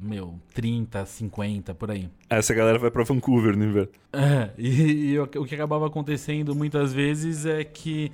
[0.00, 2.10] meu, 30, 50, por aí.
[2.28, 3.92] Essa galera vai pra Vancouver no inverno.
[4.12, 8.10] É, e, e o que acabava acontecendo muitas vezes é que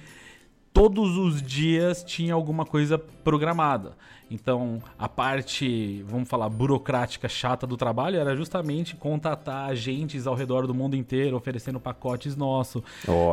[0.73, 3.97] todos os dias tinha alguma coisa programada.
[4.31, 10.67] Então, a parte, vamos falar, burocrática chata do trabalho era justamente contatar agentes ao redor
[10.67, 12.83] do mundo inteiro, oferecendo pacotes nossos,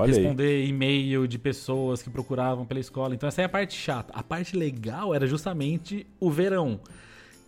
[0.06, 3.16] responder e-mail de pessoas que procuravam pela escola.
[3.16, 4.12] Então, essa é a parte chata.
[4.14, 6.82] A parte legal era justamente o verão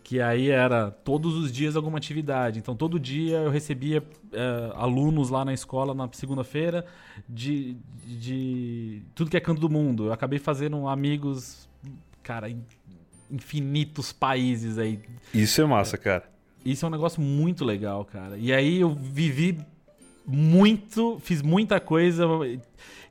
[0.03, 2.59] que aí era todos os dias alguma atividade.
[2.59, 6.85] Então, todo dia eu recebia é, alunos lá na escola na segunda-feira
[7.27, 10.07] de, de tudo que é canto do mundo.
[10.07, 11.69] Eu acabei fazendo amigos,
[12.23, 12.63] cara, em
[13.31, 14.99] infinitos países aí.
[15.33, 16.29] Isso é massa, cara.
[16.65, 18.37] Isso é um negócio muito legal, cara.
[18.37, 19.57] E aí eu vivi
[20.25, 22.25] muito, fiz muita coisa.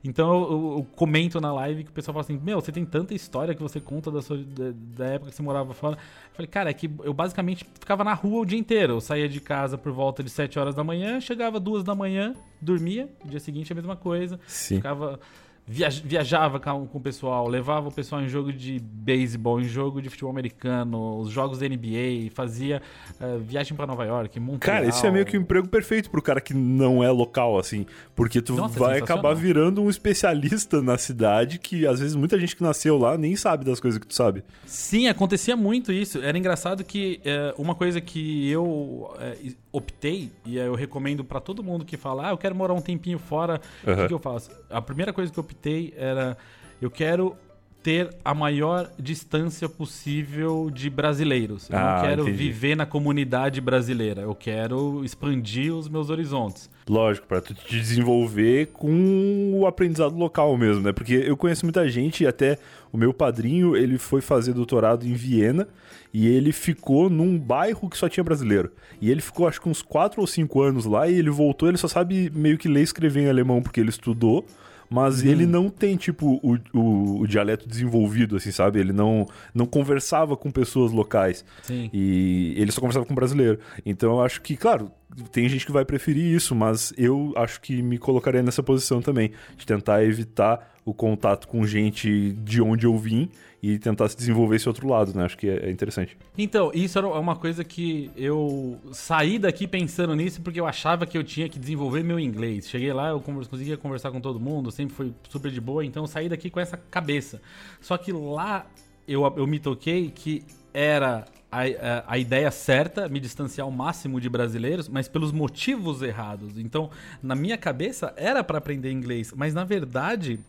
[0.03, 2.83] Então eu, eu, eu, comento na live que o pessoal fala assim: Meu, você tem
[2.83, 5.95] tanta história que você conta da, sua, da, da, época que você morava fora.
[5.95, 8.93] Eu falei, cara, é que eu basicamente ficava na rua o dia inteiro.
[8.93, 12.33] Eu saía de casa por volta de 7 horas da manhã, chegava duas da manhã,
[12.59, 13.09] dormia.
[13.23, 14.39] No dia seguinte a mesma coisa.
[14.47, 14.77] Sim.
[14.77, 15.19] Ficava
[15.67, 20.31] viajava com, o pessoal, levava o pessoal em jogo de beisebol, em jogo de futebol
[20.31, 22.81] americano, os jogos da NBA, fazia
[23.19, 24.77] uh, viagem para Nova York, Montreal.
[24.77, 27.85] Cara, esse é meio que um emprego perfeito pro cara que não é local, assim,
[28.15, 32.55] porque tu Nossa, vai acabar virando um especialista na cidade que às vezes muita gente
[32.55, 34.43] que nasceu lá nem sabe das coisas que tu sabe.
[34.65, 36.19] Sim, acontecia muito isso.
[36.21, 41.63] Era engraçado que uh, uma coisa que eu uh, optei, e eu recomendo para todo
[41.63, 44.51] mundo que fala, ah, eu quero morar um tempinho fora, o que, que eu faço?
[44.69, 46.37] A primeira coisa que eu optei era,
[46.81, 47.35] eu quero
[47.81, 51.69] ter a maior distância possível de brasileiros.
[51.69, 52.37] Eu ah, não quero entendi.
[52.37, 54.21] viver na comunidade brasileira.
[54.21, 56.69] Eu quero expandir os meus horizontes.
[56.87, 60.91] Lógico, para tu te desenvolver com o aprendizado local mesmo, né?
[60.91, 62.59] Porque eu conheço muita gente, até
[62.91, 65.67] o meu padrinho, ele foi fazer doutorado em Viena
[66.13, 68.71] e ele ficou num bairro que só tinha brasileiro.
[68.99, 71.77] E ele ficou acho que uns 4 ou 5 anos lá e ele voltou, ele
[71.77, 74.45] só sabe meio que ler e escrever em alemão porque ele estudou
[74.91, 75.27] mas hum.
[75.27, 78.77] ele não tem, tipo, o, o, o, dialeto desenvolvido, assim, sabe?
[78.77, 81.45] Ele não, não conversava com pessoas locais.
[81.63, 81.89] Sim.
[81.93, 83.57] E ele só conversava com brasileiro.
[83.85, 84.91] Então eu acho que, claro,
[85.31, 89.31] tem gente que vai preferir isso, mas eu acho que me colocaria nessa posição também,
[89.55, 93.29] de tentar evitar o contato com gente de onde eu vim
[93.61, 95.25] e tentar se desenvolver esse outro lado, né?
[95.25, 96.17] Acho que é interessante.
[96.35, 101.15] Então, isso era uma coisa que eu saí daqui pensando nisso porque eu achava que
[101.17, 102.67] eu tinha que desenvolver meu inglês.
[102.67, 106.07] Cheguei lá, eu conseguia conversar com todo mundo, sempre foi super de boa, então eu
[106.07, 107.39] saí daqui com essa cabeça.
[107.79, 108.65] Só que lá
[109.07, 114.19] eu, eu me toquei que era a, a, a, ideia certa, me distanciar ao máximo
[114.19, 116.57] de brasileiros, mas pelos motivos errados.
[116.57, 116.89] Então,
[117.21, 120.39] na minha cabeça, era para aprender inglês, mas na verdade.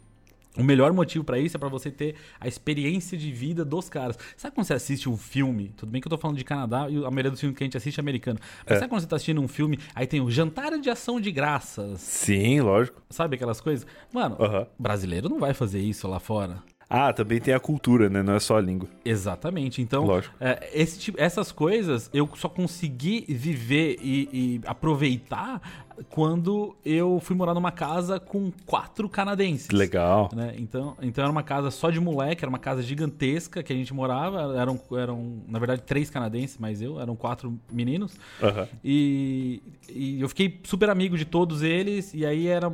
[0.59, 4.19] O melhor motivo para isso é para você ter a experiência de vida dos caras.
[4.37, 5.73] Sabe quando você assiste um filme?
[5.77, 7.67] Tudo bem que eu tô falando de Canadá e a maioria dos filmes que a
[7.67, 8.39] gente assiste é americano.
[8.67, 8.81] Mas É.
[8.81, 12.01] sabe quando você tá assistindo um filme, aí tem o jantar de ação de graças?
[12.01, 13.01] Sim, lógico.
[13.09, 13.87] Sabe aquelas coisas?
[14.13, 14.67] Mano, Aham.
[14.79, 16.63] brasileiro não vai fazer isso lá fora.
[16.95, 18.23] Ah, também tem a cultura, né?
[18.23, 18.87] Não é só a língua.
[19.03, 19.81] Exatamente.
[19.81, 20.07] Então,
[20.39, 25.63] é, esse tipo- essas coisas eu só consegui viver e, e aproveitar
[26.11, 29.71] quando eu fui morar numa casa com quatro canadenses.
[29.71, 30.31] Legal.
[30.35, 30.55] né?
[30.59, 33.95] Então, então era uma casa só de moleque, era uma casa gigantesca que a gente
[33.95, 34.55] morava.
[34.59, 38.15] Eram, eram na verdade, três canadenses, mas eu, eram quatro meninos.
[38.43, 38.69] Aham.
[38.85, 42.71] E, e eu fiquei super amigo de todos eles, e aí era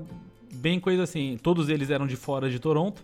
[0.55, 3.01] bem coisa assim: todos eles eram de fora de Toronto.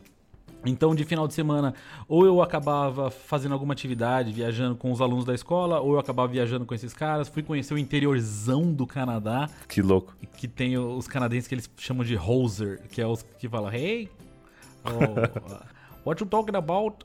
[0.64, 1.74] Então, de final de semana,
[2.08, 6.28] ou eu acabava fazendo alguma atividade, viajando com os alunos da escola, ou eu acabava
[6.28, 7.28] viajando com esses caras.
[7.28, 10.14] Fui conhecer o interiorzão do Canadá, Que louco.
[10.36, 14.08] que tem os canadenses que eles chamam de hoser, que é os que falam, hey,
[14.84, 15.60] oh,
[16.08, 17.04] what you talking about?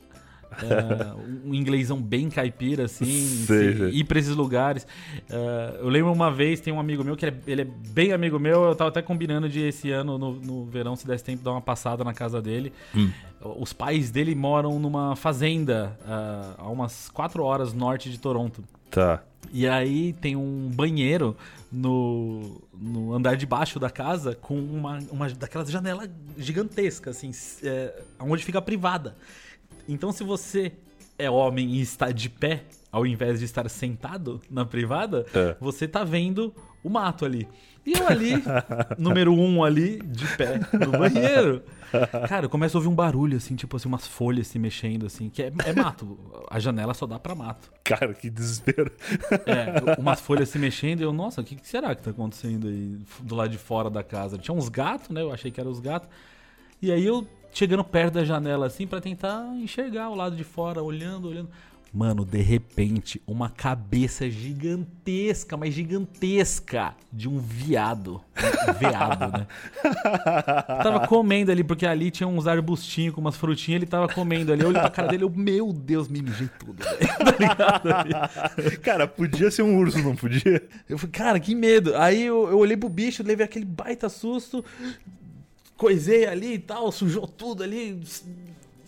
[0.51, 3.89] Uh, um inglêsão bem caipira, assim, Sei, se- sei.
[3.91, 4.83] ir pra esses lugares.
[5.29, 8.11] Uh, eu lembro uma vez, tem um amigo meu que ele é, ele é bem
[8.11, 11.43] amigo meu, eu tava até combinando de esse ano, no, no verão, se desse tempo,
[11.43, 12.73] dar uma passada na casa dele.
[13.41, 18.63] Os pais dele moram numa fazenda uh, a umas 4 horas norte de Toronto.
[18.91, 19.23] Tá.
[19.51, 21.35] E aí tem um banheiro
[21.71, 27.31] no, no andar de baixo da casa com uma, uma daquelas janelas gigantescas, assim,
[27.63, 29.15] é, onde fica a privada.
[29.91, 30.71] Então, se você
[31.17, 35.55] é homem e está de pé, ao invés de estar sentado na privada, É.
[35.59, 37.47] você tá vendo o mato ali.
[37.85, 38.33] E eu ali,
[38.97, 41.63] número um ali, de pé, no banheiro.
[42.27, 45.27] Cara, eu começo a ouvir um barulho, assim, tipo assim, umas folhas se mexendo, assim,
[45.29, 46.17] que é, é mato.
[46.49, 47.71] A janela só dá pra mato.
[47.83, 48.91] Cara, que desespero.
[49.45, 52.67] É, umas folhas se mexendo e eu, nossa, o que, que será que tá acontecendo
[52.67, 54.37] aí do lado de fora da casa?
[54.37, 55.21] Tinha uns gatos, né?
[55.21, 56.07] Eu achei que eram os gatos.
[56.81, 60.81] E aí eu chegando perto da janela assim pra tentar enxergar o lado de fora,
[60.81, 61.49] olhando, olhando.
[61.91, 68.21] Mano, de repente, uma cabeça gigantesca, mas gigantesca, de um viado.
[68.67, 69.47] Um veado, né?
[70.83, 74.61] Tava comendo ali, porque ali tinha uns arbustinhos com umas frutinhas, ele tava comendo ali.
[74.61, 76.77] Eu olhei pra cara dele, eu, meu Deus, me mijei tudo.
[77.19, 78.79] Tá ligado?
[78.81, 80.61] Cara, podia ser um urso, não podia?
[80.87, 81.95] Eu falei, cara, que medo.
[81.95, 84.63] Aí eu, eu olhei pro bicho, levei aquele baita susto,
[85.79, 87.97] coisei ali e tal, sujou tudo ali,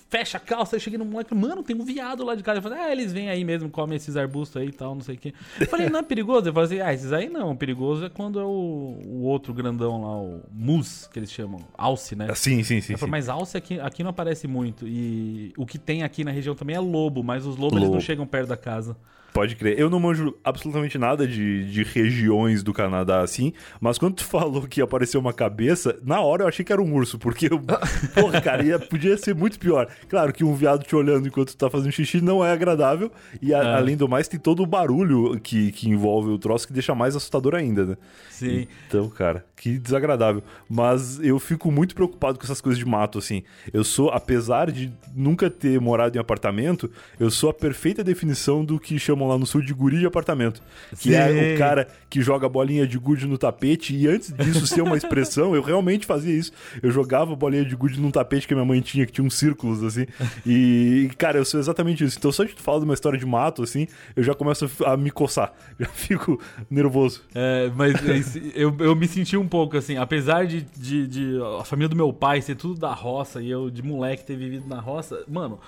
[0.10, 0.76] fecha a calça.
[0.76, 2.58] Aí cheguei no moleque, mano, tem um viado lá de casa.
[2.60, 5.16] Eu falei, ah, eles vêm aí mesmo, comem esses arbustos aí e tal, não sei
[5.16, 5.34] o quê.
[5.58, 6.50] Eu falei, não é perigoso?
[6.50, 7.56] Eu falei assim, ah, esses aí não.
[7.56, 12.14] Perigoso é quando é o, o outro grandão lá, o mus, que eles chamam, alce,
[12.14, 12.28] né?
[12.36, 12.94] Sim, sim, sim.
[12.94, 13.00] Eu sim.
[13.00, 14.86] falei, mas alce aqui, aqui não aparece muito.
[14.86, 17.94] E o que tem aqui na região também é lobo, mas os lobos eles não
[17.94, 18.06] Lobo.
[18.06, 18.98] chegam perto da casa.
[19.34, 19.80] Pode crer.
[19.80, 24.64] Eu não manjo absolutamente nada de, de regiões do Canadá assim, mas quando tu falou
[24.64, 27.60] que apareceu uma cabeça, na hora eu achei que era um urso, porque eu,
[28.14, 29.88] porra, cara, ia, podia ser muito pior.
[30.10, 33.54] Claro que um viado te olhando enquanto tu tá fazendo xixi não é agradável, e
[33.54, 33.76] a- É.
[33.76, 37.16] além do mais, tem todo o barulho que, que envolve o troço que deixa mais
[37.16, 37.98] assustador ainda, né?
[38.30, 38.68] Sim.
[38.88, 40.42] Então, cara, que desagradável.
[40.68, 43.44] Mas eu fico muito preocupado com essas coisas de mato, assim.
[43.72, 48.80] Eu sou, apesar de nunca ter morado em apartamento, eu sou a perfeita definição do
[48.80, 50.64] que chamam lá no sul de guri de apartamento.
[51.00, 51.54] Que é Sim.
[51.56, 53.96] o cara que joga bolinha de gude no tapete.
[53.96, 56.52] E antes disso ser uma expressão, eu realmente fazia isso.
[56.82, 59.36] Eu jogava bolinha de gude num tapete que a minha mãe tinha, que tinha uns
[59.38, 60.08] círculos, assim.
[60.46, 62.18] E, cara, eu sou exatamente isso.
[62.18, 64.98] Então, só de tu falar de uma história de mato, assim, eu já começo a
[64.98, 65.54] me coçar.
[65.80, 67.22] Já fico nervoso.
[67.34, 71.66] É, mas esse- eu, eu me senti um pouco assim, apesar de, de, de a
[71.66, 74.80] família do meu pai ser tudo da roça e eu de moleque ter vivido na
[74.80, 75.60] roça, mano,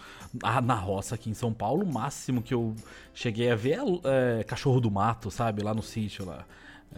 [0.42, 2.74] ah, na roça aqui em São Paulo, o máximo que eu
[3.14, 6.46] cheguei a ver é, é, cachorro do mato, sabe, lá no sítio lá.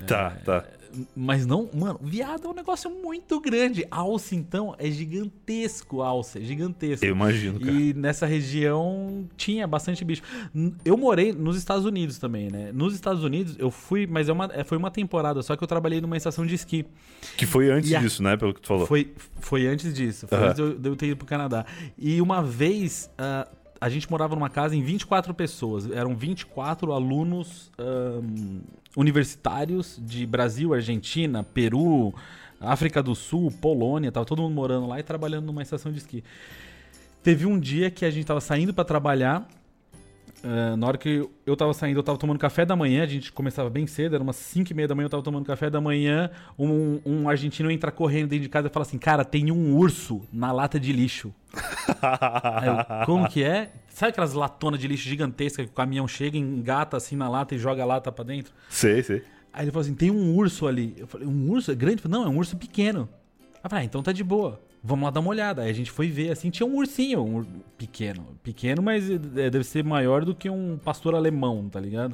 [0.08, 0.66] Tá, tá.
[1.14, 3.86] Mas não, mano, viado é um negócio muito grande.
[3.92, 7.06] Alce, então, é gigantesco, alce, é gigantesco.
[7.06, 7.72] Eu imagino, cara.
[7.72, 10.22] E nessa região tinha bastante bicho.
[10.86, 12.72] Eu morei nos Estados Unidos também, né?
[12.72, 15.68] Nos Estados Unidos eu fui, mas é uma, é, foi uma temporada, só que eu
[15.68, 16.86] trabalhei numa estação de esqui.
[17.36, 18.38] Que foi antes a- disso, né?
[18.38, 18.88] Pelo que tu falou.
[18.88, 20.48] Foi, foi antes disso, foi Aham.
[20.48, 21.66] antes de eu, de eu ter ido pro Canadá.
[21.98, 23.46] E uma vez ah,
[23.86, 25.92] a gente morava numa casa em 24 pessoas.
[25.92, 28.62] Eram 24 alunos ahn,
[28.98, 32.12] universitários de Brasil, Argentina, Peru,
[32.60, 36.24] África do Sul, Polônia, tava todo mundo morando lá e trabalhando numa estação de esqui.
[37.22, 39.48] Teve um dia que a gente tava saindo pra trabalhar.
[40.46, 43.32] Ah, na hora que eu tava saindo, eu tava tomando café da manhã, a gente
[43.32, 45.82] começava bem cedo, era umas 5 e meia da manhã, eu tava tomando café da
[45.82, 49.76] manhã, um, um argentino entra correndo dentro de casa e fala assim, cara, tem um
[49.76, 51.34] urso na lata de lixo.
[52.02, 53.72] Aí eu, como que é?
[53.90, 57.58] Sabe aquelas latonas de lixo gigantescas que o caminhão chega, engata assim na lata e
[57.58, 58.54] joga a lata pra dentro?
[58.70, 59.24] sei, sei.
[59.52, 60.94] Aí ele falou assim: tem um urso ali.
[60.98, 61.72] Eu falei: um urso?
[61.72, 62.02] É grande?
[62.02, 63.08] Falei, Não, é um urso pequeno.
[63.64, 64.60] Eu falei: ah, então tá de boa.
[64.88, 65.64] Vamos lá dar uma olhada.
[65.64, 68.24] Aí a gente foi ver, assim, tinha um ursinho, um ur- pequeno.
[68.44, 69.18] Pequeno, mas é,
[69.50, 72.14] deve ser maior do que um pastor alemão, tá ligado?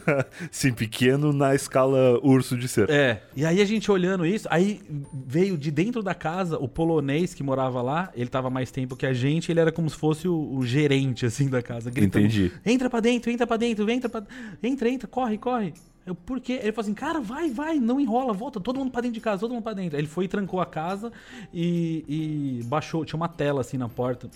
[0.50, 2.90] Sim, pequeno na escala urso de ser.
[2.90, 3.22] É.
[3.34, 4.80] E aí a gente olhando isso, aí
[5.26, 9.06] veio de dentro da casa o polonês que morava lá, ele tava mais tempo que
[9.06, 11.90] a gente, ele era como se fosse o, o gerente, assim, da casa.
[11.90, 12.52] gritando, Entendi.
[12.66, 14.22] Entra pra dentro, entra pra dentro, entra pra...
[14.62, 15.72] Entra, entra, corre, corre.
[16.06, 16.54] Eu, por quê?
[16.62, 19.40] Ele falou assim, cara, vai, vai, não enrola, volta, todo mundo pra dentro de casa,
[19.40, 19.96] todo mundo pra dentro.
[19.96, 21.12] Aí ele foi e trancou a casa
[21.52, 24.28] e, e baixou, tinha uma tela assim na porta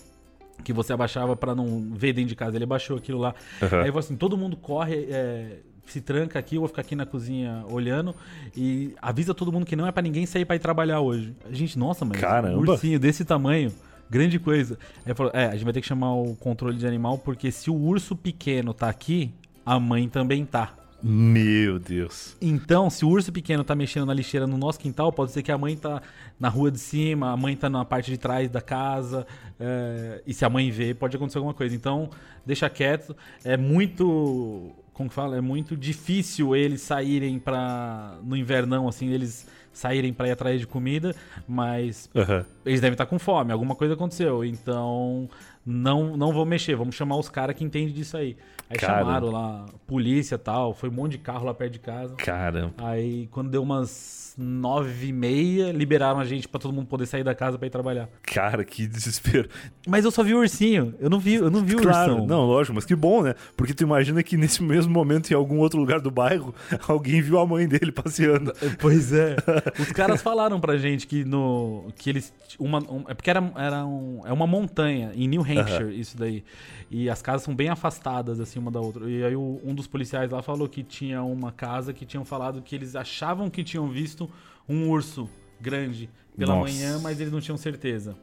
[0.63, 2.55] que você abaixava pra não ver dentro de casa.
[2.55, 3.33] Ele baixou aquilo lá.
[3.61, 3.77] Aham.
[3.77, 6.95] Aí ele falou assim, todo mundo corre, é, se tranca aqui, eu vou ficar aqui
[6.95, 8.15] na cozinha olhando
[8.55, 11.35] e avisa todo mundo que não é pra ninguém sair pra ir trabalhar hoje.
[11.49, 12.57] A gente, nossa, mas Caramba.
[12.57, 13.71] um ursinho desse tamanho,
[14.09, 14.77] grande coisa.
[14.97, 17.51] Aí ele falou, é, a gente vai ter que chamar o controle de animal porque
[17.51, 19.31] se o urso pequeno tá aqui,
[19.65, 20.73] a mãe também tá.
[21.07, 22.35] Meu Deus.
[22.41, 25.51] Então, se o urso pequeno tá mexendo na lixeira no nosso quintal, pode ser que
[25.51, 26.01] a mãe tá
[26.39, 29.27] na rua de cima, a mãe tá na parte de trás da casa,
[29.59, 31.75] é, e se a mãe vê, pode acontecer alguma coisa.
[31.75, 32.09] Então,
[32.43, 33.15] deixa quieto.
[33.43, 34.71] É muito.
[34.93, 35.37] Como que fala?
[35.37, 40.65] É muito difícil eles saírem para No invernão, assim, eles saírem para ir atrás de
[40.65, 41.13] comida,
[41.47, 42.45] mas Aham.
[42.65, 44.43] eles devem estar com fome, alguma coisa aconteceu.
[44.43, 45.29] Então,
[45.65, 48.35] não não vou mexer, vamos chamar os caras que entendem disso aí.
[48.69, 48.99] Aí Cara.
[48.99, 52.15] chamaram lá, polícia e tal, foi um monte de carro lá perto de casa.
[52.15, 52.73] Caramba.
[52.79, 57.23] Aí, quando deu umas nove e meia, liberaram a gente pra todo mundo poder sair
[57.23, 58.09] da casa pra ir trabalhar.
[58.23, 59.47] Cara, que desespero.
[59.87, 62.27] Mas eu só vi o ursinho, eu não vi, eu não vi o Claro, ursão.
[62.27, 63.33] não, lógico, mas que bom, né?
[63.55, 66.53] Porque tu imagina que nesse mesmo momento, em algum outro lugar do bairro,
[66.87, 68.51] alguém viu a mãe dele passeando.
[68.79, 69.35] Pois é.
[69.79, 73.85] Os caras falaram pra gente que no que eles uma um- é porque era, era
[73.85, 75.54] um, é uma montanha em New Hampshire
[75.91, 76.43] isso daí.
[76.89, 79.09] E as casas são bem afastadas assim uma da outra.
[79.09, 82.61] E aí o- um dos policiais lá falou que tinha uma casa que tinham falado
[82.61, 84.29] que eles achavam que tinham visto
[84.67, 86.71] um urso grande pela Nossa.
[86.73, 88.15] manhã, mas eles não tinham certeza.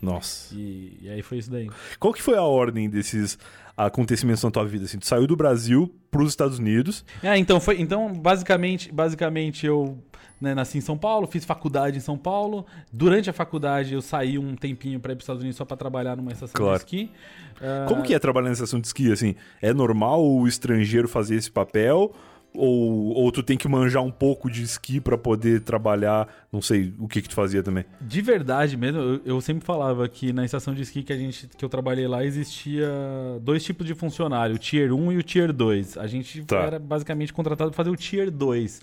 [0.00, 0.54] Nossa.
[0.54, 1.68] E, e aí foi isso daí.
[1.98, 3.38] Qual que foi a ordem desses
[3.76, 4.84] acontecimentos na tua vida?
[4.84, 7.04] Assim, tu saiu do Brasil pros Estados Unidos.
[7.22, 9.98] É, então foi, então basicamente, basicamente eu
[10.40, 12.66] né, nasci em São Paulo, fiz faculdade em São Paulo.
[12.92, 15.76] Durante a faculdade eu saí um tempinho para ir para os Estados Unidos só para
[15.76, 16.78] trabalhar numa estação Claro.
[16.78, 17.10] de esqui.
[17.60, 19.34] Ah, Como que é trabalhar na estação de esqui, assim?
[19.62, 22.12] É normal o estrangeiro fazer esse papel?
[22.58, 26.26] Ou, ou tu tem que manjar um pouco de esqui pra poder trabalhar?
[26.50, 27.84] Não sei o que que tu fazia também.
[28.00, 31.48] De verdade mesmo, eu, eu sempre falava que na estação de esqui que a gente
[31.48, 32.88] que eu trabalhei lá existia
[33.42, 35.98] dois tipos de funcionário, o Tier 1 e o Tier 2.
[35.98, 36.56] A gente Tá.
[36.62, 38.80] era basicamente contratado para fazer o Tier 2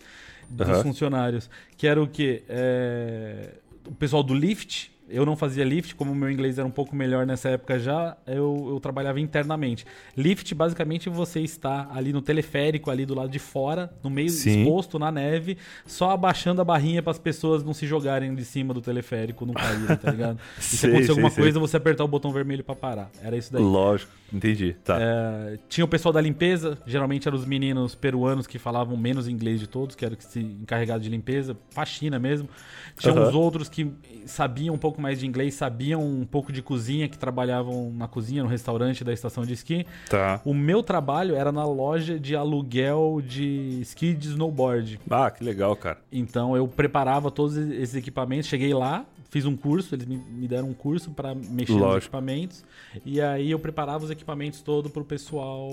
[0.49, 0.84] dos Aham.
[0.84, 2.43] funcionários, que era o quê?
[2.47, 3.56] É,
[3.88, 6.96] o pessoal do lift, eu não fazia lift, como o meu inglês era um pouco
[6.96, 9.86] melhor nessa época já, eu, eu trabalhava internamente.
[10.16, 14.62] Lift, basicamente, você está ali no teleférico, ali do lado de fora, no meio Sim.
[14.62, 18.74] exposto na neve, só abaixando a barrinha para as pessoas não se jogarem de cima
[18.74, 20.39] do teleférico, não caírem, tá ligado?
[20.58, 21.44] E se Sei, acontecer sei, alguma sei.
[21.44, 23.12] coisa, você apertar o botão vermelho para parar.
[23.22, 23.62] Era isso daí.
[23.62, 24.76] Lógico, entendi.
[24.84, 24.98] Tá.
[25.00, 29.60] É, tinha o pessoal da limpeza, geralmente eram os meninos peruanos que falavam menos inglês
[29.60, 32.50] de todos, que eram que se encarregados de limpeza, faxina mesmo.
[32.98, 33.28] Tinha Aham.
[33.28, 33.92] uns outros que
[34.26, 38.43] sabiam um pouco mais de inglês, sabiam um pouco de cozinha, que trabalhavam na cozinha,
[38.43, 39.86] no restaurante da estação de esqui.
[40.10, 40.41] Tá.
[40.45, 44.99] O meu trabalho era na loja de aluguel de esqui de snowboard.
[45.10, 45.99] Ah, que legal, cara.
[46.12, 50.73] Então eu preparava todos esses equipamentos, cheguei lá, fiz um curso, eles me, deram um
[50.73, 52.06] curso para mexer nos Lógico.
[52.06, 52.63] equipamentos.
[53.03, 55.69] E aí eu preparava os equipamentos todo pro pessoal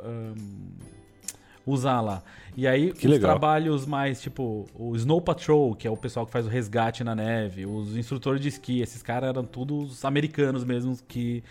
[0.00, 0.34] ahn,
[1.66, 2.22] usar lá.
[2.56, 3.30] E aí Que os legal.
[3.30, 7.14] trabalhos mais tipo o Snow Patrol, que é o pessoal que faz o resgate na
[7.14, 11.42] neve, os instrutores de esqui, esses caras eram todos americanos mesmo que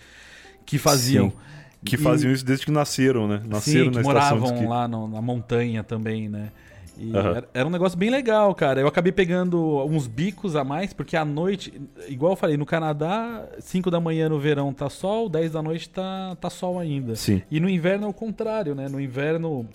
[0.66, 1.30] que faziam.
[1.30, 1.36] Sim.
[1.84, 3.42] Que E- faziam isso desde que nasceram, né?
[3.46, 6.52] Nasceram Sim, que na moravam lá no- na montanha também, né?
[6.98, 7.30] E Aham.
[7.32, 8.80] era, era um negócio bem legal, cara.
[8.80, 11.74] Eu acabei pegando uns bicos a mais, porque à noite,
[12.08, 15.90] igual eu falei, no Canadá, 5 da manhã no verão tá sol, 10 da noite
[15.90, 17.16] tá, tá sol ainda.
[17.16, 17.42] Sim.
[17.52, 18.88] E no inverno é o contrário, né?
[18.88, 19.68] No inverno,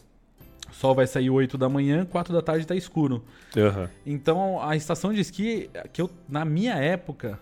[0.71, 3.25] o sol vai sair 8 da manhã, 4 da tarde tá escuro.
[3.57, 3.89] Aham.
[4.07, 7.39] Então a estação de esqui, que eu, na minha época,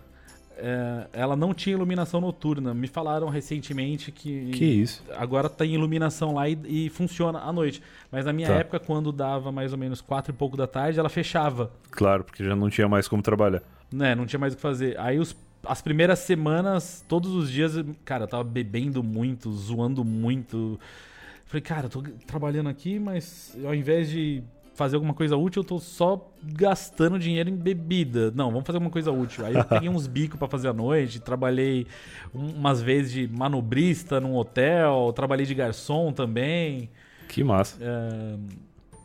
[0.59, 2.73] é, ela não tinha iluminação noturna.
[2.73, 5.03] Me falaram recentemente que, Que isso?
[5.15, 7.81] agora tem iluminação lá e, e funciona à noite.
[8.11, 8.55] Mas na minha Tá.
[8.55, 11.71] época, quando dava mais ou menos quatro e pouco da tarde, ela fechava.
[11.91, 13.61] Claro, porque já não tinha mais como trabalhar.
[13.91, 14.15] Né?
[14.15, 14.99] Não tinha mais o que fazer.
[14.99, 15.35] Aí os-
[15.65, 20.79] as primeiras semanas, todos os dias, cara, eu tava bebendo muito, zoando muito.
[21.47, 24.43] Falei, cara, eu tô trabalhando aqui, mas ao invés de
[24.75, 28.31] fazer alguma coisa útil, eu tô só gastando dinheiro em bebida.
[28.35, 29.45] Não, vamos fazer alguma coisa útil.
[29.45, 31.87] Aí eu peguei uns bicos pra fazer à noite, trabalhei
[32.35, 36.89] um- umas vezes de manobrista num hotel, trabalhei de garçom também.
[37.27, 37.77] Que massa.
[37.81, 38.35] É,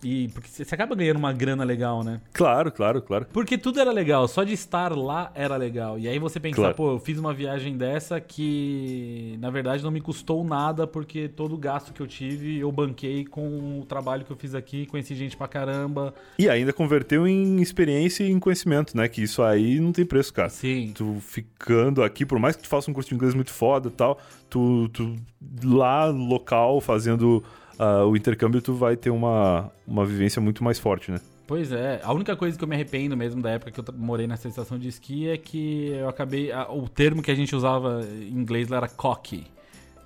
[0.03, 2.21] e porque você acaba ganhando uma grana legal, né?
[2.33, 3.27] Claro, claro, claro.
[3.33, 5.99] Porque tudo era legal, só de estar lá era legal.
[5.99, 6.75] E aí você pensar, Claro.
[6.75, 11.55] pô, eu fiz uma viagem dessa que na verdade não me custou nada, porque todo
[11.55, 15.15] o gasto que eu tive eu banquei com o trabalho que eu fiz aqui, conheci
[15.15, 16.13] gente pra caramba.
[16.39, 19.09] E ainda converteu em experiência e em conhecimento, né?
[19.09, 20.49] Que isso aí não tem preço, cara.
[20.49, 20.93] Sim.
[20.95, 23.93] Tu ficando aqui, por mais que tu faça um curso de inglês muito foda e
[23.93, 24.19] tal,
[24.51, 25.15] tu, tu
[25.63, 27.43] lá local fazendo
[27.83, 31.19] ah, o intercâmbio, tu vai ter uma, uma vivência muito mais forte, né?
[31.47, 34.27] Pois é, a única coisa que eu me arrependo mesmo da época que eu morei
[34.27, 36.53] nessa estação de esqui é que eu acabei.
[36.53, 39.47] a- o termo que a gente usava em inglês lá era cocky,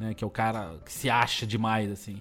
[0.01, 0.14] né?
[0.14, 2.16] Que é o cara que se acha demais, assim.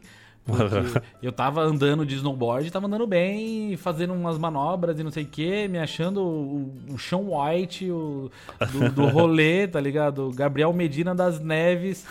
[0.45, 5.23] Porque eu tava andando de snowboard, tava andando bem, fazendo umas manobras e não sei
[5.23, 8.29] o que, me achando o, o Sean White o,
[8.71, 10.31] do, do rolê, tá ligado?
[10.35, 12.05] Gabriel Medina das Neves.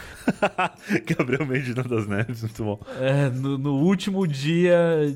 [1.06, 2.80] Gabriel Medina das Neves, muito bom.
[3.00, 5.14] É, no, no último dia.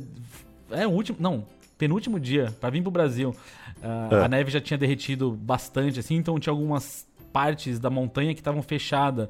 [0.70, 1.18] É, o último.
[1.20, 1.44] Não,
[1.76, 3.34] penúltimo dia, pra vir pro Brasil.
[3.82, 4.24] Uh, é.
[4.24, 8.62] A neve já tinha derretido bastante, assim, então tinha algumas partes da montanha que estavam
[8.62, 9.28] fechadas.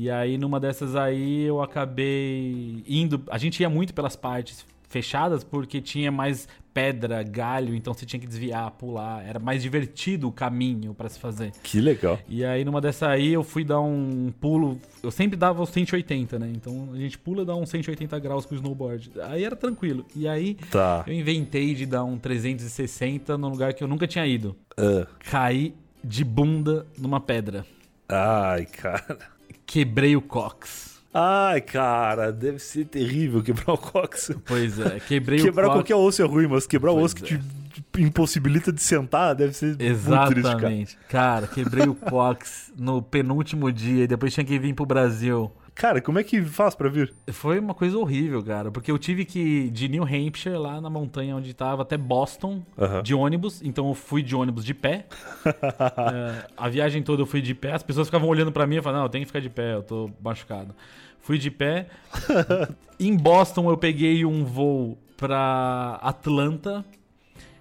[0.00, 3.20] E aí, numa dessas aí, eu acabei indo.
[3.28, 8.20] A gente ia muito pelas partes fechadas porque tinha mais pedra, galho, então você tinha
[8.20, 9.26] que desviar, pular.
[9.26, 11.50] Era mais divertido o caminho para se fazer.
[11.64, 12.16] Que legal.
[12.28, 14.80] E aí, numa dessa aí, eu fui dar um pulo.
[15.02, 16.48] Eu sempre dava os 180, né?
[16.54, 19.10] Então a gente pula e dá uns 180 graus com o snowboard.
[19.22, 20.06] Aí era tranquilo.
[20.14, 21.02] E aí, tá.
[21.08, 24.54] eu inventei de dar um 360 num lugar que eu nunca tinha ido.
[24.78, 25.04] Uh.
[25.28, 25.74] Caí
[26.04, 27.66] de bunda numa pedra.
[28.08, 29.37] Ai, cara.
[29.68, 30.98] Quebrei o cox.
[31.12, 34.30] Ai, cara, deve ser terrível quebrar o cox.
[34.46, 35.78] Pois é, quebrei quebrar o cox.
[35.78, 37.38] qualquer osso é ruim, mas quebrar Pois o osso que é.
[37.38, 37.44] te
[37.78, 40.38] te impossibilita de sentar deve ser muito triste, cara.
[40.38, 40.98] Exatamente.
[41.08, 41.46] cara.
[41.46, 45.52] quebrei o cox no penúltimo dia e depois tinha que vir pro Brasil.
[45.78, 47.14] Cara, como é que faz pra vir?
[47.28, 50.90] Foi uma coisa horrível, cara, porque eu tive que ir de New Hampshire, lá na
[50.90, 52.64] montanha onde tava, até Boston,
[53.04, 53.62] de ônibus.
[53.62, 55.06] Então eu fui de ônibus de pé.
[55.98, 57.72] É, a viagem toda eu fui de pé.
[57.72, 59.74] As pessoas ficavam olhando pra mim e falavam, não, eu tenho que ficar de pé,
[59.74, 60.74] eu tô machucado.
[61.20, 61.86] Fui de pé.
[62.98, 66.84] em Boston eu peguei um voo pra Atlanta.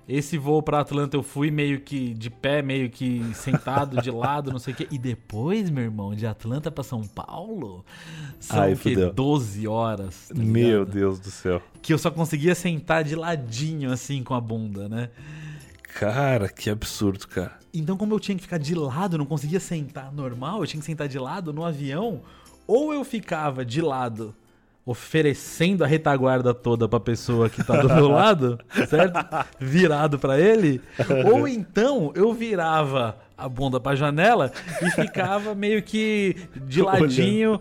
[0.07, 4.51] Esse voo pra Atlanta eu fui meio que de pé, meio que sentado de lado,
[4.51, 4.87] não sei o quê.
[4.89, 7.83] E depois, meu irmão, de Atlanta pra São Paulo,
[8.39, 8.91] são Ai, o quê?
[8.91, 9.13] fudeu.
[9.13, 10.29] 12 horas.
[10.29, 10.85] tá Meu?
[10.85, 11.61] Deus do céu.
[11.81, 15.09] Que eu só conseguia sentar de ladinho, assim, com a bunda, né?
[15.99, 17.57] Cara, que absurdo, cara.
[17.73, 20.85] Então, como eu tinha que ficar de lado, não conseguia sentar normal, eu tinha que
[20.85, 22.21] sentar de lado no avião,
[22.65, 24.33] ou eu ficava de lado
[24.87, 28.57] oferecendo a retaguarda toda pra pessoa que tá do meu lado,
[28.87, 29.19] certo?
[29.59, 30.81] Virado pra ele,
[31.29, 34.49] ou então eu virava a bunda pra janela
[34.81, 37.59] e ficava meio que de ladinho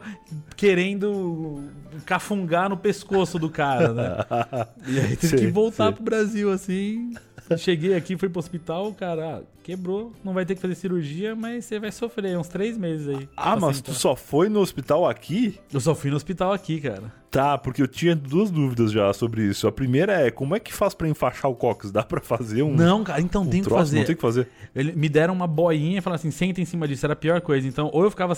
[0.56, 1.64] querendo
[2.06, 4.16] cafungar no pescoço do cara, né?
[4.86, 5.92] E aí tive Sei, que voltar sei.
[5.94, 7.12] pro Brasil assim.
[7.56, 11.64] Cheguei aqui, fui pro hospital, cara, ah, quebrou, não vai ter que fazer cirurgia, mas
[11.64, 13.28] você vai sofrer uns três meses aí.
[13.36, 13.94] Ah, mas sentar.
[13.94, 15.58] tu só foi no hospital aqui?
[15.72, 17.12] Eu só fui no hospital aqui, cara.
[17.30, 19.68] Tá, porque eu tinha duas dúvidas já sobre isso.
[19.68, 21.90] A primeira é, como é que faz pra enfaixar o cox?
[21.92, 23.82] Dá pra fazer um, Não, cara, então um tem que troço?
[23.82, 23.98] fazer.
[23.98, 24.48] Não tem que fazer.
[24.74, 27.04] Ele, me deram uma boinha e falaram assim: senta em cima disso.
[27.04, 27.68] Era a pior coisa.
[27.68, 28.34] Então, ou eu ficava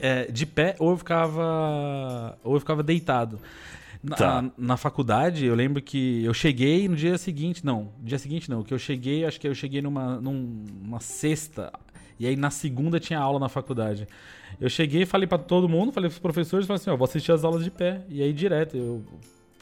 [0.00, 2.38] é, de pé, ou eu ficava.
[2.42, 3.38] Ou eu ficava deitado.
[4.02, 4.44] Na, Tá.
[4.58, 7.64] na faculdade, eu lembro que eu cheguei no dia seguinte.
[7.64, 8.62] Não, no dia seguinte não.
[8.64, 11.72] Que eu cheguei, acho que eu cheguei numa, num- numa sexta.
[12.18, 14.06] E aí na segunda tinha aula na faculdade.
[14.60, 17.44] Eu cheguei, falei pra todo mundo, falei pros professores, falei assim, ó, vou assistir as
[17.44, 18.02] aulas de pé.
[18.08, 19.04] E aí direto, eu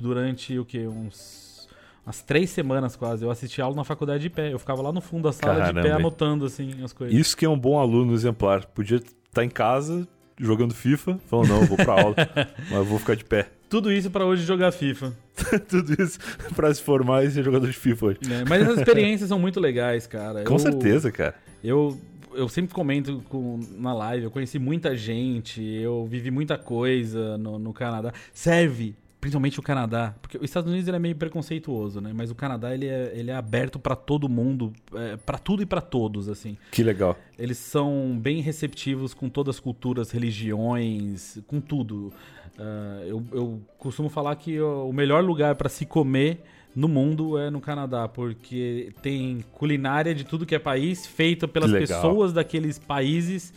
[0.01, 1.69] durante o que uns
[2.05, 4.53] umas três semanas quase, eu assisti aula na faculdade de pé.
[4.53, 5.95] Eu ficava lá no fundo da sala de Caramba, pé hein?
[5.95, 7.15] anotando assim as coisas.
[7.19, 8.65] Isso que é um bom aluno exemplar.
[8.67, 12.15] Podia estar em casa jogando FIFA, falando, não, eu vou pra aula,
[12.71, 13.51] mas eu vou ficar de pé.
[13.71, 15.13] Tudo isso pra hoje jogar FIFA.
[15.69, 16.19] Tudo isso
[16.57, 18.19] pra se formar e ser jogador de FIFA hoje.
[18.27, 18.45] né?
[18.49, 20.43] Mas essas experiências são muito legais, cara.
[20.45, 21.35] Com Eu- certeza, cara.
[21.63, 21.97] Eu,
[22.35, 27.59] eu sempre comento com- na live, eu conheci muita gente, eu vivi muita coisa no,
[27.59, 28.13] no Canadá.
[28.35, 32.11] Serve, principalmente o Canadá, porque os Estados Unidos ele é meio preconceituoso, né?
[32.15, 35.67] Mas o Canadá ele é, ele é aberto pra todo mundo, é, para tudo e
[35.67, 36.57] pra todos, assim.
[36.73, 37.17] Que legal.
[37.39, 42.13] Eles são bem receptivos com todas as culturas, religiões, com tudo.
[42.61, 46.43] Ah, eu, eu costumo falar que o melhor lugar para se comer
[46.77, 51.71] no mundo é no Canadá, porque tem culinária de tudo que é país, feita pelas
[51.71, 52.03] legal.
[52.03, 53.55] pessoas daqueles países.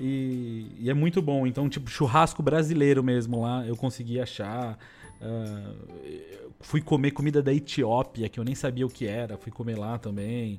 [0.00, 1.46] E, e é muito bom.
[1.48, 4.78] Então, tipo, churrasco brasileiro mesmo lá, eu consegui achar.
[5.20, 9.76] Eu fui comer comida da Etiópia, que eu nem sabia o que era, fui comer
[9.76, 10.58] lá também.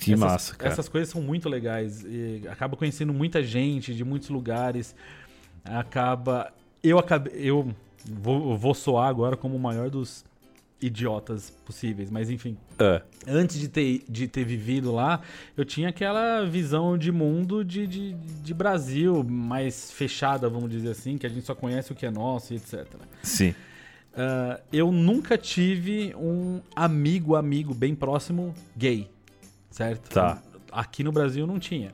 [0.00, 0.72] Que essas, massa, cara.
[0.72, 2.02] Essas coisas são muito legais.
[2.02, 4.96] E acaba conhecendo muita gente de muitos lugares.
[5.62, 6.50] Acaba.
[6.82, 7.32] Eu acabei.
[7.36, 7.74] Eu
[8.04, 10.24] vou, vou soar agora como o maior dos
[10.80, 12.56] idiotas possíveis, mas enfim.
[12.78, 13.02] É.
[13.26, 15.20] Antes de ter, de ter vivido lá,
[15.54, 21.18] eu tinha aquela visão de mundo de, de, de Brasil mais fechada, vamos dizer assim,
[21.18, 22.86] que a gente só conhece o que é nosso e etc.
[23.22, 23.54] Sim.
[24.14, 29.08] Ah, eu nunca tive um amigo, amigo bem próximo gay,
[29.70, 30.10] certo?
[30.10, 30.42] Tá.
[30.72, 31.92] Aqui no Brasil não tinha.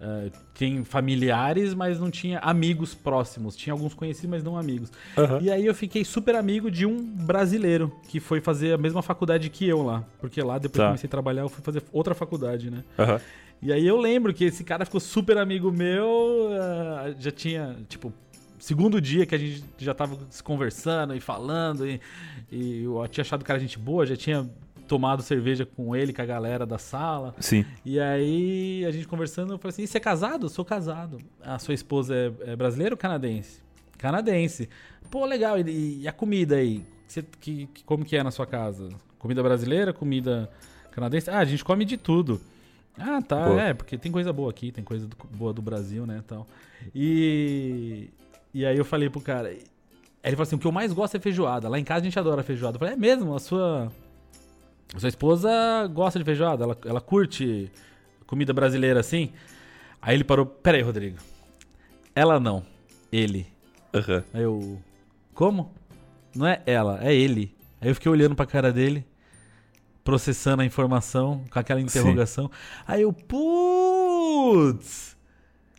[0.00, 3.56] Ah, tem familiares, mas não tinha amigos próximos.
[3.56, 4.92] Tinha alguns conhecidos, mas não amigos.
[5.16, 5.40] Aham.
[5.42, 9.50] E aí eu fiquei super amigo de um brasileiro que foi fazer a mesma faculdade
[9.50, 10.04] que eu lá.
[10.20, 10.84] Porque lá, depois que Tá.
[10.84, 12.84] eu comecei a trabalhar, eu fui fazer outra faculdade, né?
[12.98, 13.20] Aham.
[13.60, 18.12] E aí eu lembro que esse cara ficou super amigo meu, ah, já tinha, tipo,
[18.56, 22.00] segundo dia que a gente já tava se conversando e falando, e,
[22.52, 24.48] e eu tinha achado o cara gente boa, já tinha
[24.88, 27.34] tomado cerveja com ele, com a galera da sala.
[27.38, 27.64] Sim.
[27.84, 30.46] E aí, a gente conversando, eu falei assim: e você é casado?
[30.46, 31.18] Eu sou casado.
[31.40, 33.62] A sua esposa é, é brasileira ou canadense?
[33.96, 34.68] Canadense.
[35.10, 35.58] Pô, legal.
[35.58, 36.84] E, e a comida aí?
[37.06, 38.88] Você, que, que, como que é na sua casa?
[39.18, 40.50] Comida brasileira, comida
[40.90, 41.30] canadense?
[41.30, 42.40] Ah, a gente come de tudo.
[42.98, 43.46] Ah, tá.
[43.46, 43.58] Pô.
[43.58, 46.46] É, porque tem coisa boa aqui, tem coisa do, boa do Brasil, né, tal.
[46.94, 48.10] E,
[48.52, 49.50] e aí eu falei pro cara...
[49.50, 51.68] Ele falou assim, o que eu mais gosto é feijoada.
[51.68, 52.76] Lá em casa a gente adora feijoada.
[52.76, 53.34] Eu falei, é mesmo?
[53.34, 53.90] A sua...
[54.94, 55.50] A sua esposa
[55.92, 56.64] gosta de feijoada?
[56.64, 57.70] Ela, ela curte
[58.26, 59.32] comida brasileira assim?
[60.00, 61.18] Aí ele parou, pera aí, Rodrigo.
[62.14, 62.64] Ela não.
[63.12, 63.46] Ele.
[63.94, 64.22] Uhum.
[64.32, 64.82] Aí eu...
[65.34, 65.72] Como?
[66.34, 67.54] Não é ela, é ele.
[67.80, 69.06] Aí eu fiquei olhando pra cara dele
[70.02, 72.46] processando a informação com aquela interrogação.
[72.46, 72.82] Sim.
[72.86, 75.16] Aí eu, putz!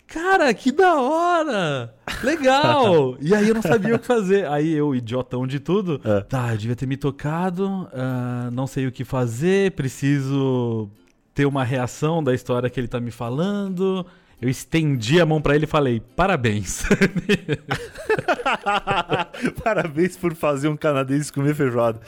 [0.09, 1.93] Cara, que da hora!
[2.23, 3.15] Legal!
[3.21, 4.47] e aí eu não sabia o que fazer.
[4.47, 6.21] Aí eu, idiotão de tudo, é.
[6.21, 10.89] tá, eu devia ter me tocado, uh, não sei o que fazer, preciso
[11.33, 14.05] ter uma reação da história que ele tá me falando.
[14.41, 16.83] Eu estendi a mão para ele e falei: parabéns.
[19.61, 21.99] parabéns por fazer um canadense comer feijoada.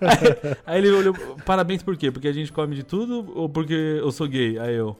[0.00, 1.14] aí, aí, ele olhou:
[1.44, 2.10] parabéns por quê?
[2.10, 4.58] Porque a gente come de tudo ou porque eu sou gay?
[4.58, 4.96] Aí eu.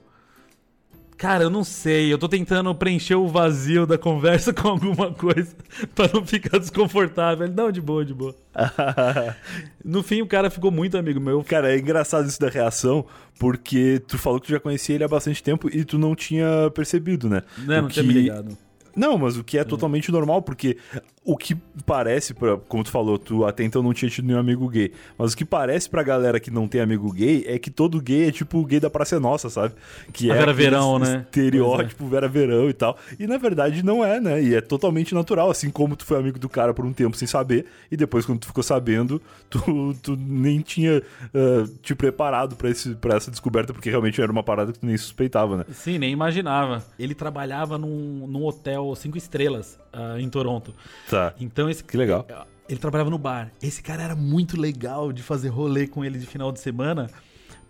[1.16, 2.12] Cara, eu não sei.
[2.12, 5.54] Eu tô tentando preencher o vazio da conversa com alguma coisa
[5.94, 7.46] para não ficar desconfortável.
[7.46, 8.34] Ele, não, de boa, de boa.
[9.84, 11.42] no fim, o cara ficou muito amigo meu.
[11.42, 13.06] Cara, é engraçado isso da reação,
[13.38, 16.70] porque tu falou que tu já conhecia ele há bastante tempo e tu não tinha
[16.74, 17.42] percebido, né?
[17.58, 17.94] Não, não que...
[17.94, 18.56] tinha me ligado.
[18.94, 19.64] Não, mas o que é, é.
[19.64, 20.78] totalmente normal, porque
[21.26, 24.68] o que parece, pra, como tu falou, tu até então não tinha tido nenhum amigo
[24.68, 28.00] gay, mas o que parece pra galera que não tem amigo gay é que todo
[28.00, 29.74] gay é tipo o gay da Praça é Nossa, sabe?
[30.12, 31.24] Que a é Vera Verão, né?
[31.24, 32.08] Estereótipo, é.
[32.08, 32.96] Vera Verão e tal.
[33.18, 34.40] E na verdade não é, né?
[34.40, 37.26] E é totalmente natural, assim como tu foi amigo do cara por um tempo sem
[37.26, 39.20] saber, e depois quando tu ficou sabendo,
[39.50, 41.02] tu, tu nem tinha
[41.34, 44.86] uh, te preparado pra, esse, pra essa descoberta, porque realmente era uma parada que tu
[44.86, 45.64] nem suspeitava, né?
[45.72, 46.84] Sim, nem imaginava.
[46.96, 50.74] Ele trabalhava num, num hotel cinco estrelas uh, em Toronto.
[51.08, 51.34] Tá.
[51.40, 52.26] Então esse que legal.
[52.68, 53.50] Ele trabalhava no bar.
[53.62, 57.08] Esse cara era muito legal de fazer rolê com ele de final de semana,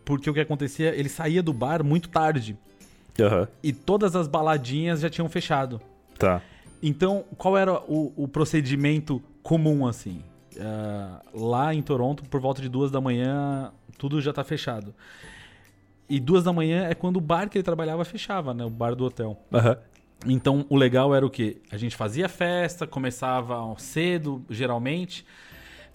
[0.04, 2.58] porque o que acontecia, ele saía do bar muito tarde.
[3.18, 3.46] Uhum.
[3.62, 5.80] E todas as baladinhas já tinham fechado.
[6.18, 6.42] Tá.
[6.82, 10.22] Então, qual era o, o procedimento comum assim?
[10.56, 14.94] Uh, lá em Toronto, por volta de duas da manhã, tudo já tá fechado.
[16.08, 18.64] E duas da manhã é quando o bar que ele trabalhava fechava, né?
[18.64, 19.36] O bar do hotel.
[19.52, 19.76] Uhum.
[20.24, 21.58] Então, o legal era o que?
[21.70, 25.26] A gente fazia festa, começava cedo, geralmente.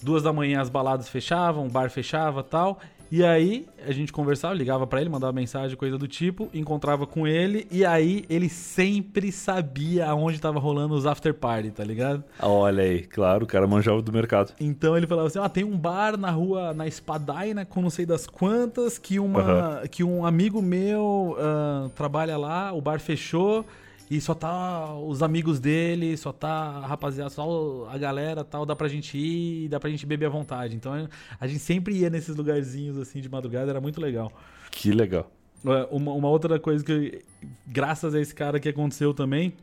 [0.03, 2.79] Duas da manhã as baladas fechavam, o bar fechava tal.
[3.11, 7.27] E aí a gente conversava, ligava para ele, mandava mensagem, coisa do tipo, encontrava com
[7.27, 12.23] ele e aí ele sempre sabia aonde tava rolando os after party, tá ligado?
[12.39, 14.53] Olha aí, claro, o cara manjava do mercado.
[14.61, 18.05] Então ele falava assim: "Ah, tem um bar na rua na Espadaina, com não sei
[18.05, 19.87] das quantas, que uma uhum.
[19.89, 23.65] que um amigo meu uh, trabalha lá, o bar fechou,
[24.11, 28.75] e só tá os amigos dele, só tá a rapaziada, só a galera tal, dá
[28.75, 30.75] pra gente ir, dá pra gente beber à vontade.
[30.75, 31.07] Então
[31.39, 34.29] a gente sempre ia nesses lugarzinhos assim de madrugada, era muito legal.
[34.69, 35.31] Que legal.
[35.65, 37.23] É, uma, uma outra coisa que,
[37.65, 39.53] graças a esse cara que aconteceu também,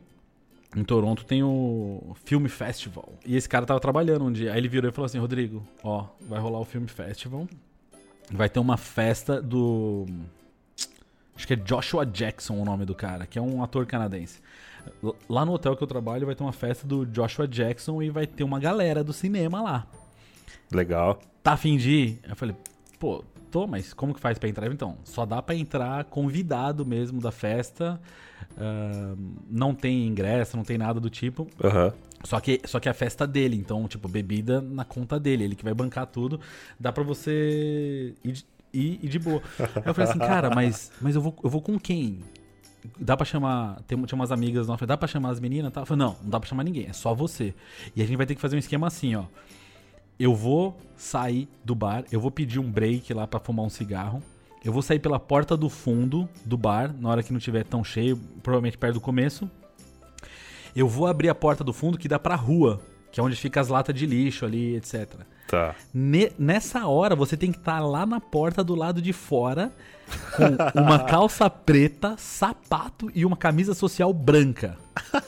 [0.75, 3.13] em Toronto tem o Film Festival.
[3.23, 4.53] E esse cara tava trabalhando um dia.
[4.53, 7.47] Aí ele virou e falou assim: Rodrigo, ó, vai rolar o Film Festival.
[8.31, 10.07] Vai ter uma festa do
[11.39, 14.41] Acho que é Joshua Jackson o nome do cara, que é um ator canadense.
[15.29, 18.27] Lá no hotel que eu trabalho vai ter uma festa do Joshua Jackson e vai
[18.27, 19.87] ter uma galera do cinema lá.
[20.69, 21.17] Legal.
[21.41, 22.19] Tá afim de ir?
[22.27, 22.53] Eu falei,
[22.99, 24.69] pô, tô, mas como que faz para entrar?
[24.69, 28.01] Então, só dá para entrar convidado mesmo da festa.
[28.57, 29.17] Uh,
[29.49, 31.43] não tem ingresso, não tem nada do tipo.
[31.63, 31.93] Uhum.
[32.25, 35.55] Só que, só que é a festa dele, então, tipo, bebida na conta dele, ele
[35.55, 36.37] que vai bancar tudo.
[36.77, 38.43] Dá para você ir
[38.73, 39.41] e, e de boa.
[39.59, 42.19] Aí eu falei assim, cara, mas, mas eu, vou, eu vou com quem?
[42.99, 43.81] Dá pra chamar.
[43.87, 45.71] Tem, tinha umas amigas lá, dá pra chamar as meninas?
[45.71, 45.81] Tá?
[45.81, 47.53] Eu falei, não, não dá pra chamar ninguém, é só você.
[47.95, 49.25] E a gente vai ter que fazer um esquema assim, ó.
[50.19, 54.21] Eu vou sair do bar, eu vou pedir um break lá para fumar um cigarro.
[54.63, 57.83] Eu vou sair pela porta do fundo do bar, na hora que não tiver tão
[57.83, 59.49] cheio, provavelmente perto do começo.
[60.75, 63.61] Eu vou abrir a porta do fundo que dá pra rua, que é onde fica
[63.61, 65.25] as latas de lixo ali, etc.
[65.49, 65.73] Tá.
[65.91, 69.73] Ne nessa hora, você tem que estar tá lá na porta do lado de fora,
[70.35, 70.45] com
[70.79, 74.77] uma calça preta, sapato e uma camisa social branca.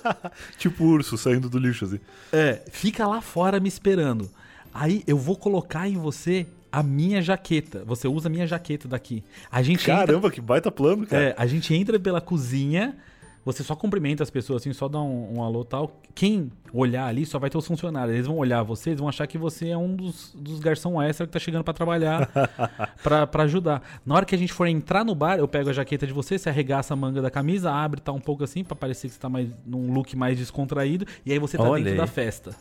[0.60, 2.00] tipo urso saindo do lixo, assim.
[2.32, 4.30] É, fica lá fora me esperando.
[4.72, 7.84] Aí eu vou colocar em você a minha jaqueta.
[7.86, 9.24] Você usa a minha jaqueta daqui.
[9.52, 10.32] A gente Caramba, entra...
[10.32, 11.24] que baita plano, cara.
[11.24, 12.96] É, a gente entra pela cozinha
[13.44, 16.00] você só cumprimenta as pessoas, assim, só dá um, um alô tal.
[16.14, 18.14] Quem olhar ali só vai ter os funcionários.
[18.14, 21.26] Eles vão olhar você, eles vão achar que você é um dos, dos garçom extra
[21.26, 22.30] que tá chegando para trabalhar,
[23.02, 23.82] pra, pra ajudar.
[24.06, 26.38] Na hora que a gente for entrar no bar, eu pego a jaqueta de você,
[26.38, 29.20] você arregaça a manga da camisa, abre, tá um pouco assim, pra parecer que você
[29.20, 32.56] tá mais, num look mais descontraído, e aí você tá dentro da festa.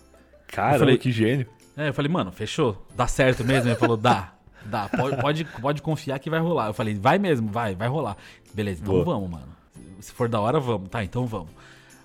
[0.47, 1.47] Cara, Eu falei- que gênio.
[1.77, 2.85] É, eu falei, mano, fechou?
[2.97, 3.69] Dá certo mesmo?
[3.69, 4.33] Ele falou, dá.
[4.67, 6.67] Dá, pode, pode, pode confiar que vai rolar.
[6.69, 8.17] Eu falei, vai mesmo, vai, vai rolar.
[8.53, 9.05] Beleza, então Boa.
[9.05, 9.60] vamos, mano.
[10.01, 10.89] Se for da hora, vamos.
[10.89, 11.51] Tá, então vamos.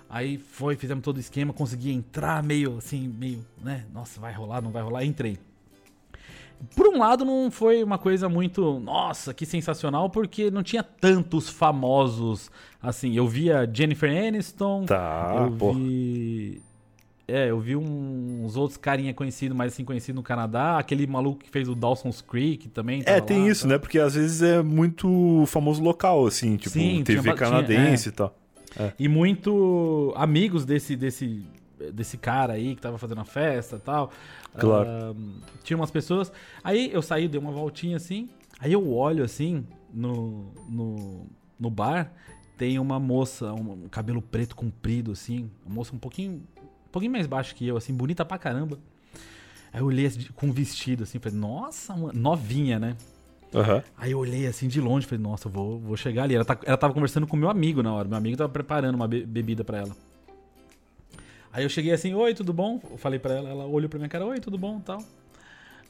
[0.08, 3.84] Aí foi, fizemos todo o esquema, consegui entrar meio assim, meio, né?
[3.92, 5.04] Nossa, vai rolar, não vai rolar?
[5.04, 5.38] Entrei.
[6.74, 11.50] Por um lado, não foi uma coisa muito, nossa, que sensacional, porque não tinha tantos
[11.50, 12.50] famosos
[12.82, 13.14] assim.
[13.14, 15.72] Eu via Jennifer Aniston, Tá, eu pô.
[15.74, 16.62] vi.
[17.28, 20.78] É, eu vi uns outros carinha conhecido, mais assim conhecido no Canadá.
[20.78, 23.02] Aquele maluco que fez o Dawson's Creek também.
[23.04, 23.68] É, tem lá, isso, tá?
[23.68, 23.78] né?
[23.78, 28.08] Porque às vezes é muito famoso local, assim, tipo, Sim, TV tinha ba- tinha- canadense
[28.10, 28.36] e tal.
[28.98, 31.42] E muito amigos desse, desse,
[31.92, 34.10] desse cara aí que tava fazendo a festa e tal.
[34.56, 34.88] Claro.
[34.88, 35.14] Ah,
[35.64, 36.30] tinha umas pessoas.
[36.62, 38.28] Aí eu saí, dei uma voltinha assim.
[38.60, 41.26] Aí eu olho assim no, no,
[41.58, 42.12] no bar.
[42.58, 45.50] Tem uma moça, um, cabelo preto comprido, assim.
[45.64, 46.42] Uma moça um pouquinho,
[46.96, 48.78] pouquinho mais baixa que eu, assim, bonita pra caramba.
[49.70, 52.96] Aí eu olhei assim, com um vestido, assim, falei, nossa, mano, novinha, né?
[53.54, 53.82] Aham.
[53.98, 56.34] Aí eu olhei assim de longe, falei, nossa, eu vou, vou chegar ali.
[56.34, 58.08] Ela, tá, ela tava conversando com meu amigo na hora.
[58.08, 59.96] Meu amigo tava preparando uma be- bebida pra ela.
[61.52, 62.80] Aí eu cheguei assim, oi, tudo bom?
[62.90, 65.02] Eu falei pra ela, ela olhou pra minha cara, oi, tudo bom, tal.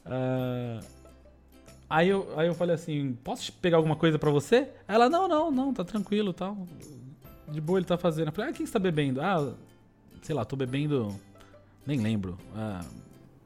[0.05, 0.79] Ah,
[1.89, 4.67] aí, eu, aí eu falei assim, posso pegar alguma coisa pra você?
[4.87, 6.57] Ela, não, não, não, tá tranquilo, tal.
[7.49, 8.27] De boa ele tá fazendo.
[8.27, 9.21] Eu falei, ah, o que você tá bebendo?
[9.21, 9.53] Ah,
[10.21, 11.15] sei lá, tô bebendo,
[11.85, 12.37] nem lembro.
[12.55, 12.81] Ah,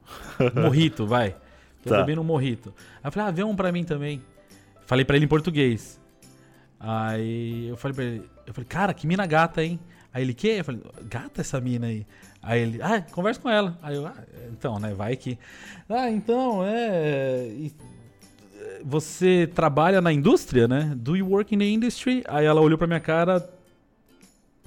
[0.60, 1.34] morrito, vai.
[1.82, 1.98] Tô Tá.
[1.98, 2.72] bebendo um morrito.
[3.02, 4.22] Aí eu falei, ah, vê um pra mim também.
[4.86, 6.00] Falei pra ele em português.
[6.78, 9.78] Aí eu falei pra ele, eu falei, cara, que mina gata, hein?
[10.12, 10.48] Aí ele, que?
[10.48, 12.06] Eu falei, gata essa mina aí.
[12.42, 13.78] Aí ele, ah, conversa com ela.
[13.82, 14.14] Aí eu, ah,
[14.52, 15.38] então, né, vai que.
[15.88, 17.70] Ah, então, é.
[18.84, 20.92] Você trabalha na indústria, né?
[20.96, 22.24] Do you work in the industry?
[22.28, 23.48] Aí ela olhou pra minha cara,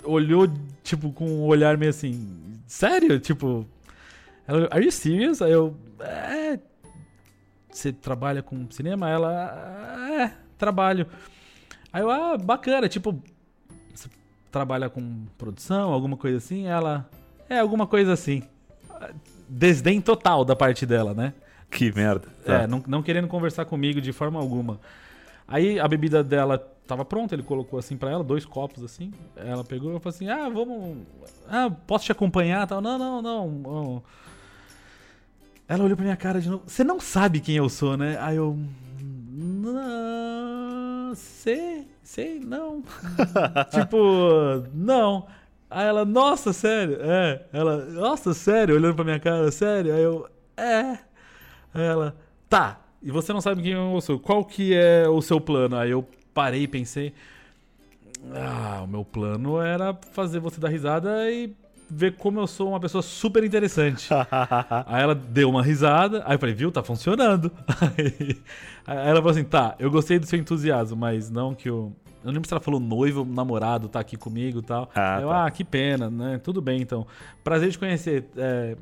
[0.05, 0.47] olhou,
[0.83, 3.19] tipo, com um olhar meio assim, sério?
[3.19, 3.65] Tipo,
[4.47, 5.41] ela, are you serious?
[5.41, 6.59] Aí eu, é.
[7.69, 9.09] Você trabalha com cinema?
[9.09, 11.07] Ela, é, trabalho.
[11.91, 13.21] Aí eu, ah, bacana, tipo,
[13.93, 14.07] você
[14.51, 16.67] trabalha com produção, alguma coisa assim?
[16.67, 17.09] Ela,
[17.49, 18.43] é, alguma coisa assim.
[19.49, 21.33] Desdém total da parte dela, né?
[21.69, 22.27] Que merda.
[22.45, 22.61] Tá.
[22.61, 24.79] É, não, não querendo conversar comigo de forma alguma.
[25.47, 29.11] Aí a bebida dela tava pronta, ele colocou assim pra ela, dois copos assim.
[29.35, 30.97] Ela pegou e falou assim: Ah, vamos.
[31.47, 32.65] Ah, posso te acompanhar?
[32.67, 32.81] Tal.
[32.81, 33.49] Não, não, não.
[33.49, 34.03] não.
[35.67, 36.63] Ela olhou pra minha cara de novo.
[36.67, 38.17] Você não sabe quem eu sou, né?
[38.19, 38.57] Aí eu.
[39.31, 41.13] Não.
[41.15, 42.83] Sei, sei, não.
[43.73, 43.97] tipo,
[44.73, 45.25] não.
[45.69, 46.97] Aí ela, nossa, sério?
[47.01, 47.45] É.
[47.51, 48.75] Ela, nossa, sério?
[48.75, 49.93] Olhando pra minha cara, sério?
[49.93, 50.99] Aí eu, é.
[51.73, 52.15] Aí ela,
[52.47, 52.79] tá.
[53.01, 54.19] E você não sabe quem eu sou.
[54.19, 55.77] Qual que é o seu plano?
[55.77, 57.13] Aí eu parei e pensei.
[58.33, 61.55] Ah, o meu plano era fazer você dar risada e
[61.89, 64.09] ver como eu sou uma pessoa super interessante.
[64.85, 67.51] aí ela deu uma risada, aí eu falei, viu, tá funcionando.
[67.79, 68.37] Aí,
[68.85, 71.91] aí ela falou assim, tá, eu gostei do seu entusiasmo, mas não que o.
[72.21, 74.89] Eu não lembro se ela falou noivo, namorado, tá aqui comigo e tal.
[74.95, 75.45] Ah, eu, tá.
[75.45, 76.41] ah, que pena, né?
[76.43, 77.05] Tudo bem, então.
[77.43, 78.25] Prazer de conhecer.
[78.35, 78.75] É,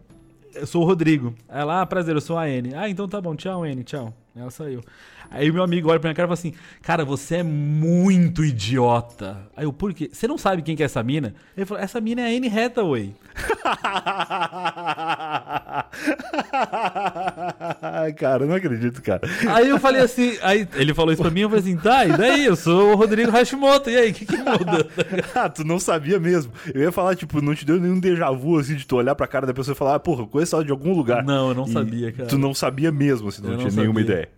[0.55, 1.33] eu sou o Rodrigo.
[1.49, 2.73] Ela, ah, prazer, eu sou a N.
[2.73, 4.13] Ah, então tá bom, tchau, N, tchau.
[4.33, 4.81] Ela saiu.
[5.29, 9.37] Aí meu amigo olha pra minha cara e fala assim: Cara, você é muito idiota.
[9.55, 10.09] Aí eu, por quê?
[10.11, 11.33] Você não sabe quem que é essa mina?
[11.55, 13.13] Ele falou: Essa mina é a Anne Hathaway.
[18.17, 19.21] Cara, eu não acredito, cara.
[19.49, 22.15] Aí eu falei assim: aí ele falou isso pra mim, eu falei assim: Tá, e
[22.15, 22.45] daí?
[22.45, 23.89] Eu sou o Rodrigo Hashimoto.
[23.89, 24.87] E aí, o que, que muda?
[25.35, 26.51] ah, tu não sabia mesmo.
[26.73, 29.27] Eu ia falar, tipo, não te deu nenhum déjà vu, assim, de tu olhar pra
[29.27, 31.23] cara da pessoa e falar, ah, porra, conheço ela de algum lugar.
[31.23, 32.29] Não, eu não E sabia, cara.
[32.29, 34.29] Tu não sabia mesmo, assim, não Eu tinha não nenhuma ideia.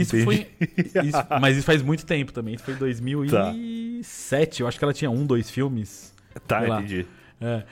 [0.00, 0.24] Isso Entendi.
[0.24, 1.04] foi.
[1.06, 2.54] isso- mas isso faz muito tempo também.
[2.54, 4.60] Isso foi em 2007.
[4.60, 6.12] Eu acho que ela tinha um, dois filmes.
[6.46, 7.06] Tá, entendi.
[7.40, 7.62] É.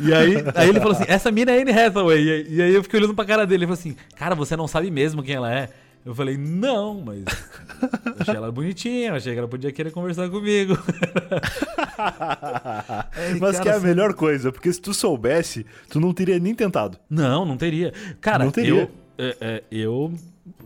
[0.00, 2.22] E aí, aí ele falou assim: essa mina é Anne Hathaway.
[2.24, 3.64] E, aí- e aí eu fiquei olhando pra cara dele.
[3.64, 5.68] Ele falou assim: Cara, você não sabe mesmo quem ela é?
[6.04, 7.24] Eu falei: Não, mas.
[8.18, 10.76] Achei ela bonitinha, achei que ela podia querer conversar comigo.
[13.40, 16.38] Mas cara, que é a assim, melhor coisa, porque se tu soubesse, tu não teria
[16.38, 16.98] nem tentado.
[17.08, 17.92] Não, não teria.
[18.20, 18.82] Cara, Não teria.
[18.82, 20.12] Eu, é, é, eu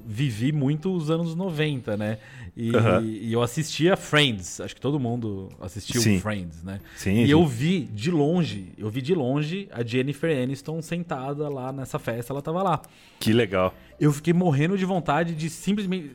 [0.07, 2.19] vivi muito os anos 90, né?
[2.57, 3.01] E, Aham.
[3.03, 4.61] e eu assistia Friends.
[4.61, 6.21] Acho que todo mundo assistiu Sim.
[6.21, 6.81] Friends, né?
[6.97, 7.31] Sim, E sim.
[7.33, 12.33] eu vi de longe, eu vi de longe a Jennifer Aniston sentada lá nessa festa,
[12.33, 12.83] ela tava lá.
[13.19, 13.75] Que legal.
[13.99, 16.13] Eu fiquei morrendo de vontade de simplesmente.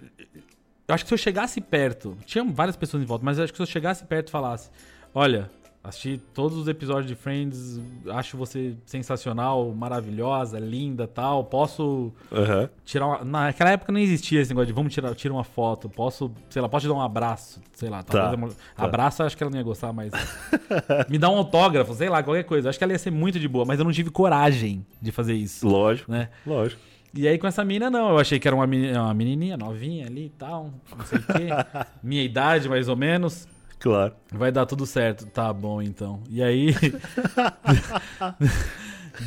[0.88, 3.54] Eu acho que se eu chegasse perto, tinha várias pessoas em volta, mas eu acho
[3.54, 4.70] que se eu chegasse perto e falasse:
[5.14, 5.50] Olha,
[5.82, 11.46] Assisti todos os episódios de Friends, acho você sensacional, maravilhosa, linda tal.
[11.46, 12.70] Posso Aham.
[12.84, 13.24] tirar uma...
[13.24, 15.88] Naquela época não existia esse negócio de vamos tirar, tira uma foto.
[15.90, 18.04] Posso, sei lá, posso te dar um abraço, sei lá.
[18.04, 18.56] Tá, uma- tá.
[18.78, 20.12] Abraço, acho que ela não ia gostar, mas.
[21.10, 22.68] Me dá um autógrafo, sei lá, qualquer coisa.
[22.70, 25.34] Acho que ela ia ser muito de boa, mas eu não tive coragem de fazer
[25.34, 26.28] isso, Lógico, né?
[26.46, 26.82] lógico.
[27.14, 28.10] E aí com essa mina, não.
[28.10, 28.68] Eu achei que era uma
[29.14, 31.48] menininha novinha ali e tal, não sei o quê.
[32.04, 33.48] Minha idade, mais ou menos.
[33.80, 34.14] Claro.
[34.32, 35.26] Vai dar tudo certo.
[35.26, 36.22] Tá bom, então.
[36.30, 36.76] E aí.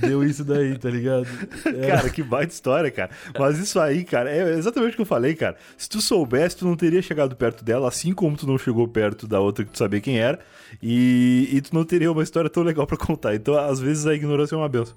[0.01, 1.27] Deu isso daí, tá ligado?
[1.67, 1.87] É.
[1.89, 3.11] Cara, que baita história, cara.
[3.39, 5.57] Mas isso aí, cara, é exatamente o que eu falei, cara.
[5.77, 9.27] Se tu soubesse, tu não teria chegado perto dela, assim como tu não chegou perto
[9.27, 10.39] da outra que tu sabia quem era,
[10.83, 13.35] e, e tu não teria uma história tão legal pra contar.
[13.35, 14.97] Então, às vezes, a ignorância é uma benção.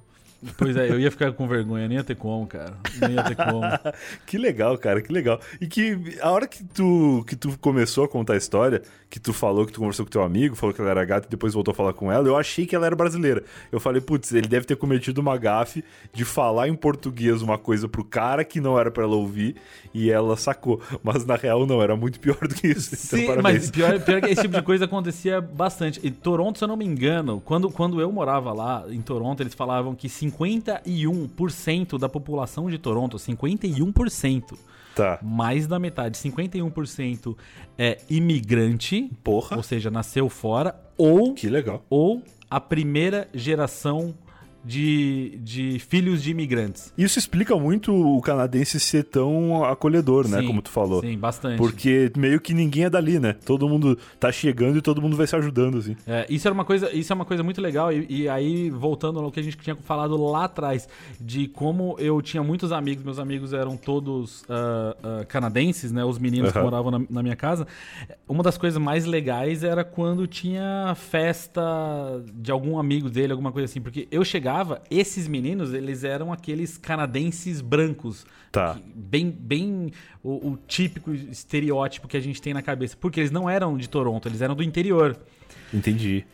[0.58, 2.74] Pois é, eu ia ficar com vergonha, nem ia ter como, cara.
[3.02, 3.62] Nem ia ter como.
[4.26, 5.40] Que legal, cara, que legal.
[5.60, 9.34] E que a hora que tu, que tu começou a contar a história, que tu
[9.34, 11.72] falou que tu conversou com teu amigo, falou que ela era gata e depois voltou
[11.72, 13.44] a falar com ela, eu achei que ela era brasileira.
[13.72, 15.84] Eu falei, putz, ele deve ter cometido uma gafe
[16.14, 19.56] de falar em português uma coisa pro cara que não era pra ela ouvir
[19.94, 20.82] e ela sacou.
[21.04, 22.96] Mas na real não, era muito pior do que isso.
[22.96, 23.62] Então, Sim, parabéns.
[23.62, 26.00] mas pior, pior que esse tipo de coisa acontecia bastante.
[26.04, 29.54] E Toronto, se eu não me engano, quando, quando eu morava lá em Toronto, eles
[29.54, 34.58] falavam que 51% da população de Toronto, 51%,
[34.96, 35.20] Tá.
[35.22, 37.36] mais da metade, 51%
[37.78, 39.58] é imigrante, Porra.
[39.58, 41.84] ou seja, nasceu fora, ou, Que legal.
[41.90, 44.14] ou a primeira geração
[44.66, 46.92] de, de filhos de imigrantes.
[46.98, 50.40] Isso explica muito o canadense ser tão acolhedor, né?
[50.40, 51.02] Sim, Como tu falou.
[51.02, 51.58] Sim, bastante.
[51.58, 53.34] Porque meio que ninguém é dali, né?
[53.46, 55.96] Todo mundo tá chegando e todo mundo vai se ajudando, assim.
[56.08, 57.92] É, isso, era uma coisa, isso é uma coisa muito legal.
[57.94, 60.90] E, e aí, voltando ao que a gente tinha falado lá atrás,
[61.20, 66.04] de como eu tinha muitos amigos, meus amigos eram todos ah, ah, canadenses, né?
[66.04, 66.66] Os meninos que Aham.
[66.66, 67.68] moravam na, na minha casa.
[68.28, 71.62] Uma das coisas mais legais era quando tinha festa
[72.34, 73.80] de algum amigo dele, alguma coisa assim.
[73.80, 74.55] Porque eu chegava,
[74.90, 78.26] esses meninos, eles eram aqueles canadenses brancos.
[78.52, 78.78] Tá.
[78.94, 79.92] Bem, bem
[80.24, 82.96] o, o típico estereótipo que a gente tem na cabeça.
[83.00, 85.18] Porque eles não eram de Toronto, eles eram do interior.
[85.74, 86.26] Entendi.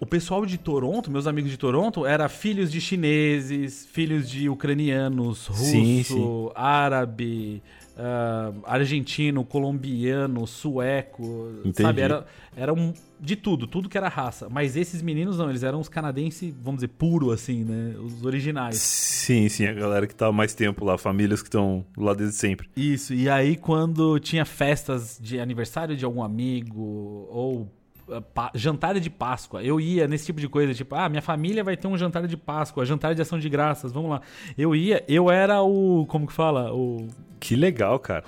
[0.00, 5.46] O pessoal de Toronto, meus amigos de Toronto, era filhos de chineses, filhos de ucranianos,
[5.46, 6.48] russo, Sim, sim.
[6.54, 7.62] árabe,
[7.98, 11.82] ah, argentino, colombiano, sueco, Entendi.
[11.82, 12.00] sabe?
[12.00, 12.24] Era,
[12.56, 14.48] era um, de tudo, tudo que era raça.
[14.48, 17.94] Mas esses meninos não, eles eram os canadenses, vamos dizer, puro assim, né?
[18.02, 18.76] Os originais.
[18.76, 22.70] Sim, sim, a galera que tá mais tempo lá, famílias que estão lá desde sempre.
[22.74, 27.70] Isso, e aí quando tinha festas de aniversário de algum amigo ou
[28.54, 31.86] jantar de Páscoa, eu ia nesse tipo de coisa, tipo, ah, minha família vai ter
[31.86, 34.20] um jantar de Páscoa, jantar de ação de graças, vamos lá.
[34.56, 36.72] Eu ia, eu era o, como que fala?
[36.74, 37.08] O,
[37.38, 38.24] Que legal, cara.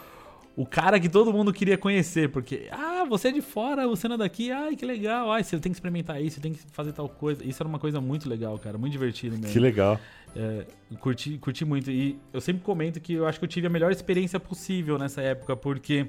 [0.56, 4.14] o cara que todo mundo queria conhecer, porque, ah, você é de fora, você não
[4.14, 6.92] é daqui, ai, que legal, ai, você tem que experimentar isso, você tem que fazer
[6.92, 7.44] tal coisa.
[7.44, 9.52] Isso era uma coisa muito legal, cara, muito divertido mesmo.
[9.52, 9.98] Que legal.
[10.34, 10.64] É,
[10.98, 11.90] curti, curti muito.
[11.90, 15.20] E eu sempre comento que eu acho que eu tive a melhor experiência possível nessa
[15.20, 16.06] época, porque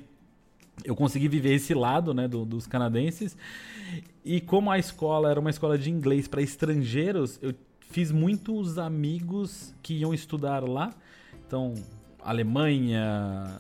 [0.84, 3.38] eu consegui viver esse lado né, do- dos canadenses.
[4.26, 7.54] E como a escola era uma escola de inglês para estrangeiros, eu
[7.92, 10.94] fiz muitos amigos que iam estudar lá.
[11.46, 11.74] Então,
[12.24, 13.60] Alemanha,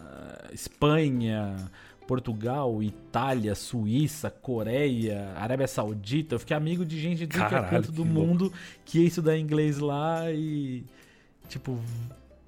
[0.51, 1.55] Espanha,
[2.07, 6.35] Portugal, Itália, Suíça, Coreia, Arábia Saudita.
[6.35, 8.27] Eu fiquei amigo de gente de Caralho, canto do que louco.
[8.27, 8.53] mundo
[8.85, 10.83] que ia estudar inglês lá e,
[11.47, 11.77] tipo,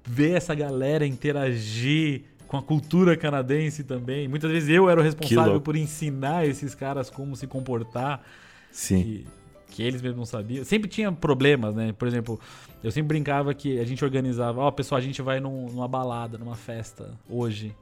[0.04, 4.28] ver essa galera interagir com a cultura canadense também.
[4.28, 8.22] Muitas vezes eu era o responsável por ensinar esses caras como se comportar
[8.70, 9.02] Sim.
[9.02, 9.26] que,
[9.68, 10.64] que eles mesmos não sabiam.
[10.64, 11.92] Sempre tinha problemas, né?
[11.92, 12.38] Por exemplo,
[12.84, 16.38] eu sempre brincava que a gente organizava, ó, pessoal, a gente vai num- numa balada,
[16.38, 17.74] numa festa hoje.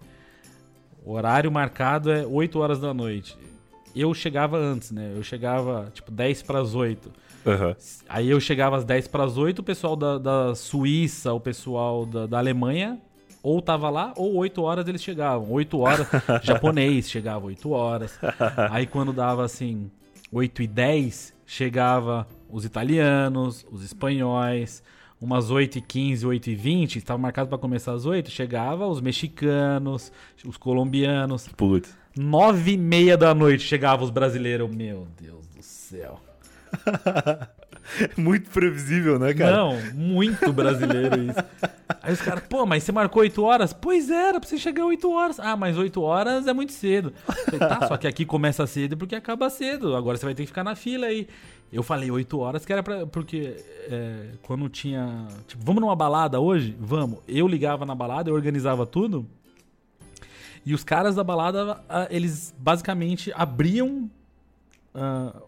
[1.04, 3.36] O horário marcado é 8 horas da noite.
[3.94, 5.12] Eu chegava antes, né?
[5.14, 7.12] Eu chegava, tipo, 10 para as 8.
[7.46, 7.76] Aham.
[8.08, 12.06] Aí eu chegava às 10 para as 8, o pessoal da, da Suíça, o pessoal
[12.06, 12.98] da, da Alemanha,
[13.44, 15.52] ou tava lá, ou 8 horas eles chegavam.
[15.52, 16.08] 8 horas,
[16.42, 18.18] japonês chegava 8 horas.
[18.70, 19.90] Aí quando dava assim,
[20.32, 24.82] 8 e 10, chegava os italianos, os espanhóis,
[25.20, 29.02] umas 8 e 15, 8 e 20, estava marcado para começar às 8, chegava os
[29.02, 30.10] mexicanos,
[30.42, 31.46] os colombianos.
[31.48, 31.94] Putz.
[32.16, 34.74] 9 e meia da noite chegava os brasileiros.
[34.74, 36.18] Meu Deus do céu.
[38.16, 39.56] Muito previsível, né, cara?
[39.56, 41.38] Não, muito brasileiro isso.
[42.02, 43.72] Aí os caras, pô, mas você marcou 8 horas?
[43.72, 45.38] Pois era, pra você chegar 8 horas.
[45.38, 47.12] Ah, mas 8 horas é muito cedo.
[47.26, 49.94] Falei, tá, só que aqui começa cedo porque acaba cedo.
[49.94, 51.28] Agora você vai ter que ficar na fila aí.
[51.72, 53.06] Eu falei 8 horas que era pra.
[53.06, 53.56] Porque
[53.90, 55.26] é, quando tinha.
[55.46, 56.76] Tipo, vamos numa balada hoje?
[56.78, 57.20] Vamos.
[57.28, 59.26] Eu ligava na balada, eu organizava tudo.
[60.66, 64.10] E os caras da balada, eles basicamente abriam
[64.94, 65.42] uh,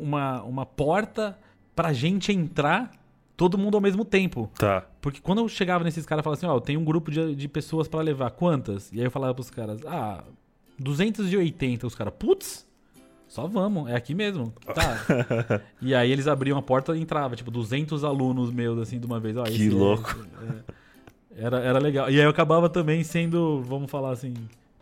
[0.00, 1.36] uma, uma porta
[1.76, 2.90] pra gente entrar
[3.36, 4.50] todo mundo ao mesmo tempo.
[4.58, 4.86] Tá.
[5.00, 7.36] Porque quando eu chegava nesses caras, eu falava assim, ó, oh, tem um grupo de,
[7.36, 8.90] de pessoas para levar, quantas?
[8.92, 10.24] E aí eu falava pros caras, ah,
[10.78, 11.86] 280.
[11.86, 12.66] Os caras, putz,
[13.28, 14.52] só vamos, é aqui mesmo.
[14.74, 15.04] Tá.
[15.82, 19.20] e aí eles abriam a porta e entrava, tipo, 200 alunos meus, assim, de uma
[19.20, 19.36] vez.
[19.36, 20.16] Ó, que louco.
[20.40, 22.10] É, é, era, era legal.
[22.10, 24.32] E aí eu acabava também sendo, vamos falar assim,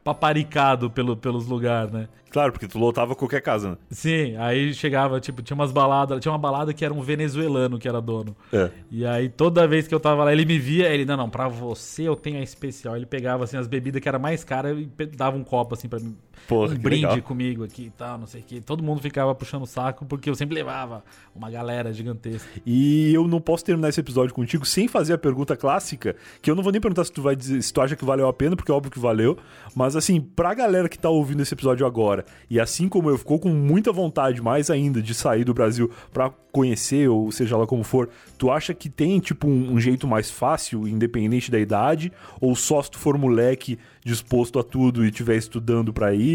[0.04, 2.08] paparicado pelo, pelos lugares, né?
[2.30, 3.76] Claro, porque tu lotava qualquer casa, né?
[3.90, 7.88] Sim, aí chegava, tipo, tinha umas baladas, tinha uma balada que era um venezuelano que
[7.88, 8.36] era dono.
[8.52, 8.70] É.
[8.90, 11.48] E aí toda vez que eu tava lá, ele me via, ele, não, não, pra
[11.48, 12.96] você eu tenho a especial.
[12.96, 14.86] Ele pegava, assim, as bebidas que era mais cara e
[15.16, 16.16] dava um copo, assim, pra mim.
[16.46, 17.22] Porra, um brinde legal.
[17.22, 18.60] comigo aqui e tal, não sei o que.
[18.60, 22.48] Todo mundo ficava puxando o saco porque eu sempre levava uma galera gigantesca.
[22.64, 26.54] E eu não posso terminar esse episódio contigo sem fazer a pergunta clássica, que eu
[26.54, 28.56] não vou nem perguntar se tu vai dizer, se tu acha que valeu a pena,
[28.56, 29.36] porque é óbvio que valeu.
[29.74, 33.38] Mas assim, pra galera que tá ouvindo esse episódio agora, e assim como eu ficou
[33.38, 37.82] com muita vontade, mais ainda, de sair do Brasil pra conhecer, ou seja lá como
[37.82, 42.12] for, tu acha que tem, tipo, um, um jeito mais fácil, independente da idade?
[42.40, 46.33] Ou só se tu for moleque disposto a tudo e estiver estudando pra ir?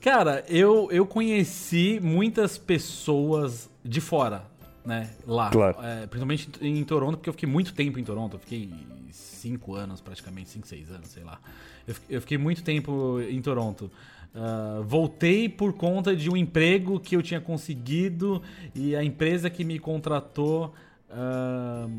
[0.00, 4.44] Cara, eu, eu conheci muitas pessoas de fora,
[4.84, 5.10] né?
[5.26, 5.50] Lá.
[5.50, 5.76] Claro.
[5.82, 8.36] É, principalmente em Toronto, porque eu fiquei muito tempo em Toronto.
[8.36, 8.70] Eu fiquei
[9.12, 11.38] cinco anos, praticamente, cinco, seis anos, sei lá.
[11.86, 13.90] Eu, eu fiquei muito tempo em Toronto.
[14.34, 18.40] Uh, voltei por conta de um emprego que eu tinha conseguido
[18.74, 20.72] e a empresa que me contratou.
[21.10, 21.90] Uh,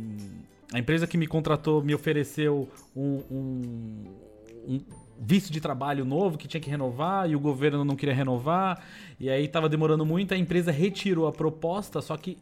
[0.73, 4.05] a empresa que me contratou me ofereceu um, um,
[4.67, 4.81] um
[5.23, 8.83] visto de trabalho novo que tinha que renovar e o governo não queria renovar
[9.19, 12.37] e aí estava demorando muito a empresa retirou a proposta só que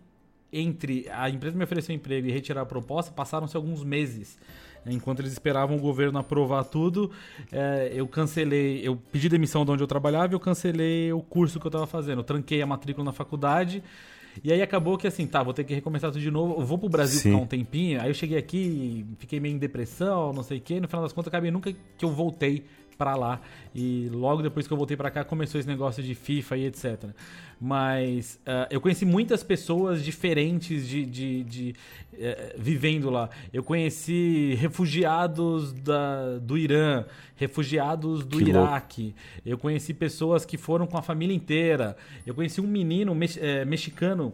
[0.51, 4.39] entre a empresa me ofereceu emprego e retirar a proposta passaram-se alguns meses
[4.85, 7.11] Enquanto eles esperavam o governo aprovar tudo,
[7.51, 11.59] é, eu cancelei, eu pedi demissão de onde eu trabalhava e eu cancelei o curso
[11.59, 12.19] que eu estava fazendo.
[12.19, 13.83] Eu tranquei a matrícula na faculdade.
[14.43, 16.61] E aí acabou que assim, tá, vou ter que recomeçar tudo de novo.
[16.61, 17.31] Eu vou pro Brasil Sim.
[17.31, 18.01] ficar um tempinho.
[18.01, 20.79] Aí eu cheguei aqui, fiquei meio em depressão, não sei o quê.
[20.79, 22.63] No final das contas, acabei nunca que eu voltei
[22.99, 23.39] para lá.
[23.73, 27.05] E logo depois que eu voltei para cá, começou esse negócio de FIFA e etc.
[27.59, 31.75] Mas uh, eu conheci muitas pessoas diferentes de, de, de
[32.13, 32.17] uh,
[32.57, 33.29] vivendo lá.
[33.53, 37.05] Eu conheci refugiados da, do Irã,
[37.37, 39.03] refugiados do que Iraque.
[39.03, 39.19] Louco.
[39.45, 41.95] Eu conheci pessoas que foram com a família inteira.
[42.27, 44.33] Eu conheci um menino me é, mexicano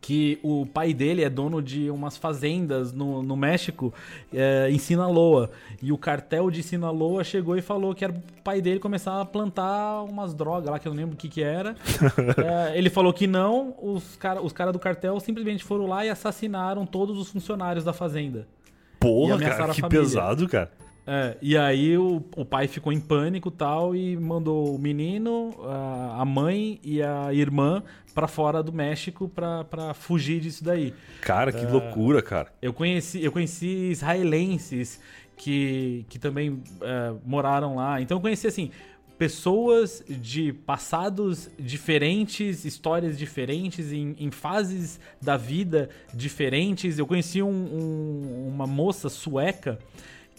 [0.00, 3.92] que o pai dele é dono de umas fazendas no, no México
[4.32, 5.50] é, em Sinaloa.
[5.82, 9.24] E o cartel de Sinaloa chegou e falou que era o pai dele começar a
[9.24, 11.74] plantar umas drogas lá, que eu não lembro o que que era.
[12.72, 16.10] é, ele falou que não, os caras os cara do cartel simplesmente foram lá e
[16.10, 18.46] assassinaram todos os funcionários da fazenda.
[18.98, 20.70] Porra, cara, que pesado, cara.
[21.10, 26.20] É, e aí o, o pai ficou em pânico tal e mandou o menino, a,
[26.20, 27.82] a mãe e a irmã
[28.14, 30.92] para fora do México para fugir disso daí.
[31.22, 32.52] Cara, que é, loucura, cara.
[32.60, 35.00] Eu conheci, eu conheci israelenses
[35.34, 38.02] que, que também é, moraram lá.
[38.02, 38.70] Então eu conheci assim
[39.16, 46.98] pessoas de passados diferentes, histórias diferentes, em, em fases da vida diferentes.
[46.98, 49.78] Eu conheci um, um, uma moça sueca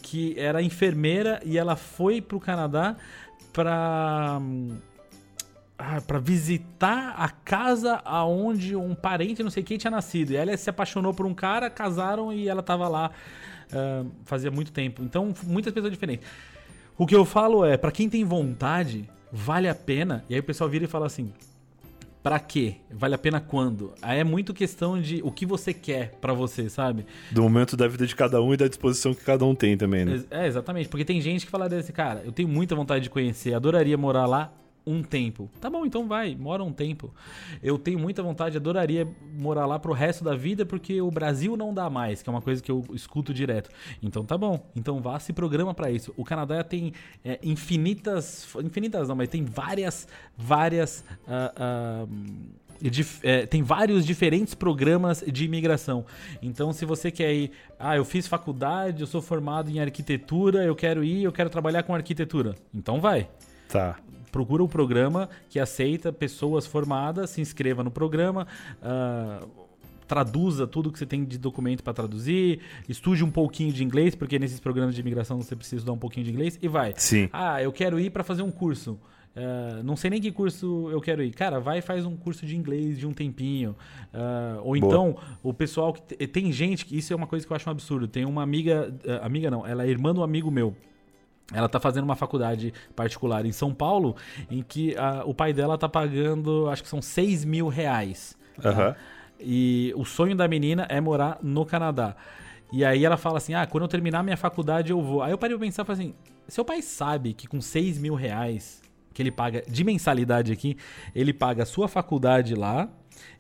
[0.02, 2.96] que era enfermeira e ela foi pro Canadá
[3.54, 4.40] para
[5.78, 10.32] ah, para visitar a casa aonde um parente, não sei quem, tinha nascido.
[10.32, 13.12] E ela se apaixonou por um cara, casaram e ela tava lá
[13.72, 15.02] uh, fazia muito tempo.
[15.02, 16.28] Então, muitas pessoas diferentes.
[16.98, 20.26] O que eu falo é, para quem tem vontade, vale a pena.
[20.28, 21.32] E aí o pessoal vira e fala assim:
[22.22, 22.76] Pra quê?
[22.92, 23.94] Vale a pena quando?
[24.02, 27.06] Aí é muito questão de o que você quer para você, sabe?
[27.32, 30.04] Do momento da vida de cada um e da disposição que cada um tem também,
[30.04, 30.24] né?
[30.30, 30.90] É, exatamente.
[30.90, 34.26] Porque tem gente que fala desse, cara, eu tenho muita vontade de conhecer, adoraria morar
[34.26, 34.52] lá,
[34.90, 35.50] um tempo.
[35.62, 37.14] Tá bom, então vai, mora um tempo.
[37.62, 41.74] Eu tenho muita vontade, adoraria morar lá pro resto da vida, porque o Brasil não
[41.74, 43.70] dá mais, que é uma coisa que eu escuto direto.
[44.02, 46.12] Então tá bom, então vá se programa para isso.
[46.18, 51.06] O Canadá tem é, infinitas, infinitas não, mas tem várias, várias.
[51.28, 52.60] Uh, uh,
[53.24, 56.06] é, tem vários diferentes programas de imigração.
[56.42, 60.74] Então, se você quer ir, ah, eu fiz faculdade, eu sou formado em arquitetura, eu
[60.74, 62.56] quero ir, eu quero trabalhar com arquitetura.
[62.74, 63.28] Então vai.
[63.68, 63.98] Tá
[64.32, 68.48] procura um programa que aceita pessoas formadas, se inscreva no programa.
[68.82, 69.70] Uh,
[70.10, 72.60] traduza tudo que você tem de documento para traduzir,
[72.90, 76.26] estude um pouquinho de inglês, porque nesses programas de imigração você precisa estudar um pouquinho
[76.26, 76.94] de inglês e vai.
[76.98, 77.30] Sim.
[77.32, 79.00] Ah, eu quero ir para fazer um curso.
[79.36, 81.32] Uh, não sei nem que curso eu quero ir.
[81.32, 83.76] Cara, vai e faz um curso de inglês de um tempinho.
[84.12, 84.78] Uh, ou Boa.
[84.78, 86.28] então, o pessoal que.
[86.28, 86.98] Tem gente que.
[86.98, 88.08] Isso é uma coisa que eu acho um absurdo.
[88.08, 88.92] Tem uma amiga.
[89.06, 90.76] Uh, amiga não, ela é irmã do amigo meu
[91.54, 94.16] ela tá fazendo uma faculdade particular em São Paulo,
[94.50, 98.38] em que a, o pai dela tá pagando, acho que são 6 mil reais.
[98.62, 98.70] tá?
[98.70, 98.96] Aham.
[99.40, 102.16] E o sonho da menina é morar no Canadá.
[102.72, 105.24] E aí ela fala assim: ah, quando eu terminar minha faculdade eu vou.
[105.24, 106.16] Aí eu parei pra pensar, falei assim:
[106.48, 108.82] seu pai sabe que com 6 mil reais
[109.14, 110.78] que ele paga de mensalidade aqui,
[111.16, 112.88] ele paga a sua faculdade lá,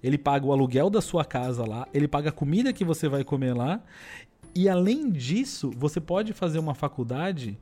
[0.01, 3.24] ele paga o aluguel da sua casa lá, ele paga a comida que você vai
[3.24, 3.82] comer lá.
[4.55, 7.57] E além disso, você pode fazer uma faculdade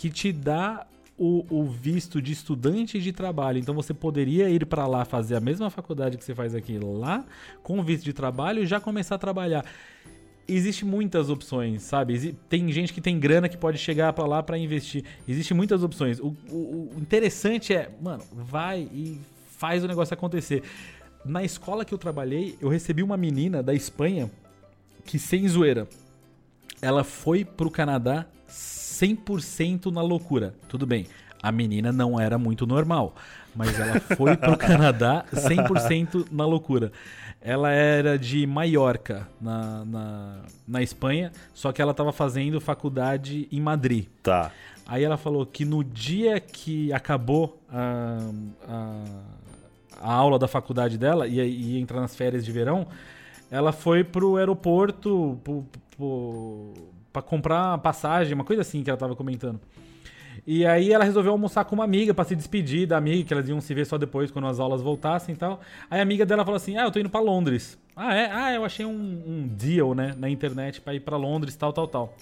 [0.00, 0.86] que te dá
[1.18, 3.58] o, o visto de estudante de trabalho.
[3.58, 7.22] Então você poderia ir para lá fazer a mesma faculdade que você faz aqui lá,
[7.62, 9.62] com visto de trabalho e já começar a trabalhar.
[10.48, 12.32] Existe muitas opções, sabe?
[12.48, 15.04] Tem gente que tem grana que pode chegar para lá para investir.
[15.28, 16.18] Existem muitas opções.
[16.18, 19.20] O, o- o interessante é, mano, vai e
[19.58, 20.62] faz o negócio acontecer.
[21.26, 24.30] Na escola que eu trabalhei, eu recebi uma menina da Espanha
[25.04, 25.86] que, sem zoeira,
[26.80, 28.26] ela foi pro Canadá
[29.00, 30.54] 100% na loucura.
[30.68, 31.06] Tudo bem,
[31.42, 33.14] a menina não era muito normal,
[33.54, 36.92] mas ela foi pro Canadá 100% na loucura.
[37.40, 40.36] Ela era de Maiorca, na, na,
[40.68, 44.06] na Espanha, só que ela estava fazendo faculdade em Madrid.
[44.22, 44.52] Tá.
[44.86, 48.18] Aí ela falou que no dia que acabou a,
[48.68, 49.04] a,
[50.02, 52.86] a aula da faculdade dela, ia, ia entrar nas férias de verão,
[53.50, 55.64] ela foi pro aeroporto pro,
[55.96, 56.72] pro,
[57.12, 59.60] pra comprar passagem, uma coisa assim que ela tava comentando.
[60.46, 63.48] E aí ela resolveu almoçar com uma amiga pra se despedir da amiga, que elas
[63.48, 65.60] iam se ver só depois quando as aulas voltassem e tal.
[65.90, 67.78] Aí a amiga dela falou assim: Ah, eu tô indo pra Londres.
[67.94, 68.30] Ah, é?
[68.32, 68.90] Ah, eu achei um,
[69.26, 72.14] um deal, né, na internet pra ir pra Londres, tal, tal, tal.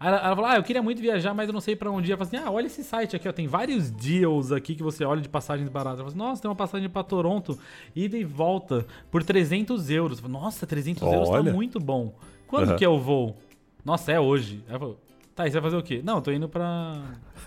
[0.00, 2.10] Aí ela, ela falou: Ah, eu queria muito viajar, mas eu não sei pra onde
[2.10, 2.12] ir.
[2.12, 3.32] Ela falou assim: Ah, olha esse site aqui, ó.
[3.32, 6.00] Tem vários deals aqui que você olha de passagens baratas.
[6.00, 7.58] Ela falou assim, Nossa, tem uma passagem pra Toronto,
[7.94, 10.18] ida e volta, por 300 euros.
[10.18, 12.12] Eu falei, Nossa, 300 euros tá muito bom.
[12.48, 12.76] Quando Aham.
[12.76, 13.36] que é o voo?
[13.84, 14.64] Nossa, é hoje.
[14.68, 15.00] Ela falou:
[15.34, 16.00] Tá, e você vai fazer o quê?
[16.04, 17.02] Não, eu tô indo pra.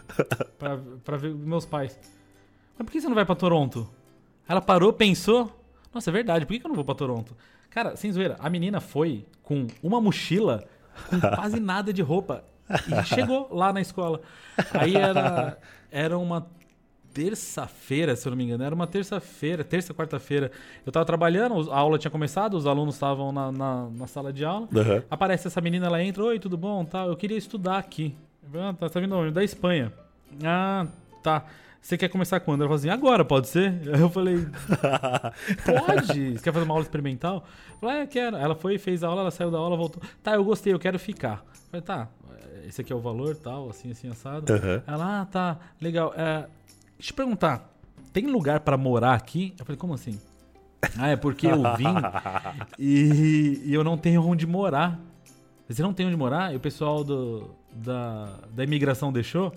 [0.59, 1.97] pra, pra ver meus pais.
[2.77, 3.89] Mas por que você não vai pra Toronto?
[4.47, 5.51] Ela parou, pensou.
[5.93, 7.35] Nossa, é verdade, por que eu não vou pra Toronto?
[7.69, 10.67] Cara, sem zoeira, a menina foi com uma mochila
[11.09, 12.43] com quase nada de roupa.
[12.69, 14.21] E chegou lá na escola.
[14.73, 15.57] Aí era,
[15.89, 16.47] era uma
[17.13, 18.63] terça-feira, se eu não me engano.
[18.63, 20.51] Era uma terça-feira, terça, quarta-feira.
[20.85, 24.45] Eu tava trabalhando, a aula tinha começado, os alunos estavam na, na, na sala de
[24.45, 24.67] aula.
[24.75, 25.03] Aham.
[25.09, 26.85] Aparece essa menina, ela entra, oi, tudo bom?
[26.85, 28.15] Tá, eu queria estudar aqui.
[28.53, 29.31] Ah, tá, tá vindo onde?
[29.31, 29.91] Da Espanha.
[30.43, 30.87] Ah,
[31.23, 31.45] tá.
[31.81, 32.61] Você quer começar quando?
[32.61, 33.73] Ela falou assim, agora, pode ser?
[33.93, 34.45] Aí eu falei,
[35.65, 36.33] pode.
[36.33, 37.45] Você quer fazer uma aula experimental?
[37.71, 38.35] Eu falei, é, quero.
[38.35, 40.01] Ela foi, fez a aula, ela saiu da aula, voltou.
[40.21, 41.43] Tá, eu gostei, eu quero ficar.
[41.45, 42.09] Eu falei, tá,
[42.67, 44.51] esse aqui é o valor, tal, assim, assim, assado.
[44.51, 44.83] Aham.
[44.85, 46.13] Ela, ah, tá, legal.
[46.17, 46.45] É,
[46.97, 47.73] deixa eu te perguntar,
[48.11, 49.53] tem lugar pra morar aqui?
[49.57, 50.19] Eu falei, como assim?
[50.97, 51.93] Ah, é porque eu vim
[52.77, 54.99] e, e eu não tenho onde morar.
[55.67, 56.53] Você não tem onde morar?
[56.53, 59.51] E o pessoal do, da, da imigração deixou?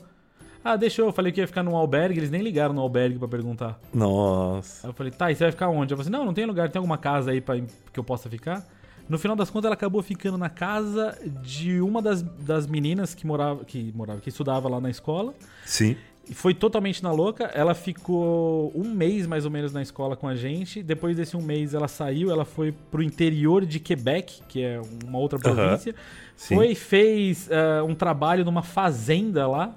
[0.64, 1.07] Ah, deixou.
[1.07, 3.78] Eu falei que ia ficar num albergue, eles nem ligaram no albergue pra perguntar.
[3.95, 4.86] Nossa.
[4.86, 5.93] Aí eu falei, tá, e você vai ficar onde?
[5.93, 8.28] Eu falei assim, não, não tem lugar, tem alguma casa aí pra, que eu possa
[8.28, 8.66] ficar?
[9.09, 13.26] No final das contas, ela acabou ficando na casa de uma das, das meninas que
[13.26, 15.34] morava, que morava, que estudava lá na escola.
[15.66, 15.97] Sim.
[16.33, 17.45] Foi totalmente na louca.
[17.55, 20.83] Ela ficou um mês mais ou menos na escola com a gente.
[20.83, 22.31] Depois desse um mês, ela saiu.
[22.31, 25.95] Ela foi pro interior de Quebec, que é uma outra província.
[26.37, 26.55] Sim.
[26.55, 29.74] Foi e fez ah, um trabalho numa fazenda lá.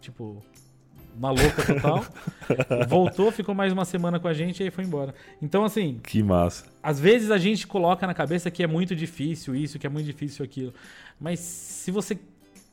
[0.00, 0.42] Tipo,
[1.16, 2.04] uma louca total.
[2.88, 5.14] Voltou, ficou mais uma semana com a gente e aí foi embora.
[5.40, 6.64] Então, assim, Que massa.
[6.82, 10.06] às vezes a gente coloca na cabeça que é muito difícil isso, que é muito
[10.06, 10.72] difícil aquilo.
[11.20, 12.18] Mas se você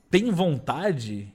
[0.10, 1.32] tem vontade,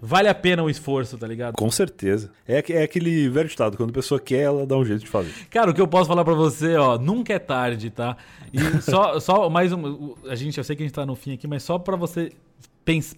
[0.00, 1.54] vale a pena o esforço, tá ligado?
[1.54, 2.30] Com certeza.
[2.46, 5.32] É, é aquele velho ditado, quando a pessoa quer, ela dá um jeito de fazer.
[5.50, 8.16] Cara, o que eu posso falar pra você, ó, nunca é tarde, tá?
[8.52, 10.14] E só, só mais um.
[10.28, 12.30] A gente, eu sei que a gente tá no fim aqui, mas só pra você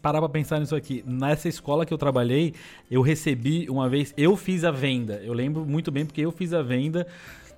[0.01, 1.03] parar pra pensar nisso aqui.
[1.07, 2.55] Nessa escola que eu trabalhei,
[2.91, 5.21] eu recebi uma vez, eu fiz a venda.
[5.25, 7.07] Eu lembro muito bem porque eu fiz a venda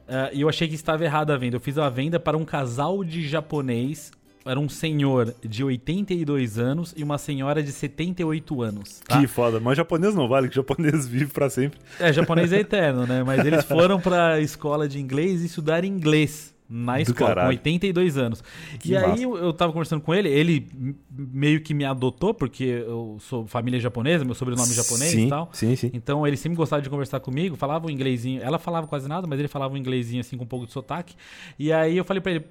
[0.08, 1.56] ah, e eu achei que estava errada a venda.
[1.56, 4.12] Eu fiz a venda para um casal de japonês.
[4.44, 9.00] Era um senhor de 82 anos e uma senhora de 78 anos.
[9.06, 9.18] Tá?
[9.18, 9.58] Que foda.
[9.58, 11.78] Mas japonês não vale, que japonês vive pra sempre.
[11.98, 13.22] É, japonês é eterno, né?
[13.22, 17.48] Mas eles foram pra escola de inglês e estudar inglês na escola, com caralho.
[17.48, 18.42] 82 anos.
[18.78, 19.22] Que e aí massa.
[19.22, 20.66] eu, eu tava conversando com ele, ele
[21.10, 25.28] meio que me adotou, porque eu sou família japonesa, meu sobrenome é japonês sim, e
[25.28, 25.48] tal.
[25.52, 25.90] Sim, sim.
[25.92, 28.42] Então ele sempre gostava de conversar comigo, falava um inglesinho.
[28.42, 31.14] Ela falava quase nada, mas ele falava um inglesinho assim com um pouco de sotaque.
[31.58, 32.44] E aí eu falei pra ele: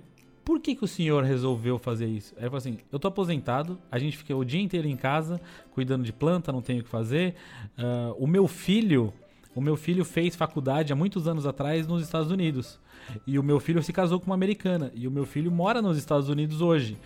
[0.43, 2.33] por que, que o senhor resolveu fazer isso?
[2.35, 5.39] Aí ele falou assim: eu tô aposentado, a gente fica o dia inteiro em casa,
[5.71, 7.35] cuidando de planta, não tenho o que fazer.
[7.77, 9.13] Ah, o meu filho.
[9.55, 12.79] O meu filho fez faculdade há muitos anos atrás nos Estados Unidos.
[13.27, 14.91] E o meu filho se casou com uma americana.
[14.95, 16.97] E o meu filho mora nos Estados Unidos hoje.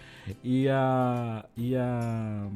[0.42, 1.46] E a.
[1.58, 2.48] E a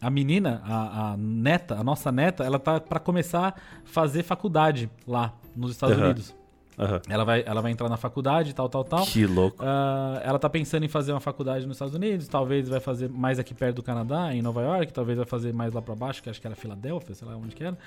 [0.00, 4.90] a menina, a, a neta, a nossa neta, ela tá para começar a fazer faculdade
[5.06, 6.06] lá nos Estados Aham.
[6.06, 6.34] Unidos.
[6.78, 7.00] Aham.
[7.08, 9.06] Ela vai, ela vai entrar na faculdade, tal, tal, tal.
[9.06, 9.56] Que louco.
[9.60, 13.38] Ah, ela tá pensando em fazer uma faculdade nos Estados Unidos, talvez vai fazer mais
[13.38, 16.28] aqui perto do Canadá, em Nova York, talvez vai fazer mais lá pra baixo, que
[16.28, 17.78] acho que era Filadélfia, sei lá onde que era.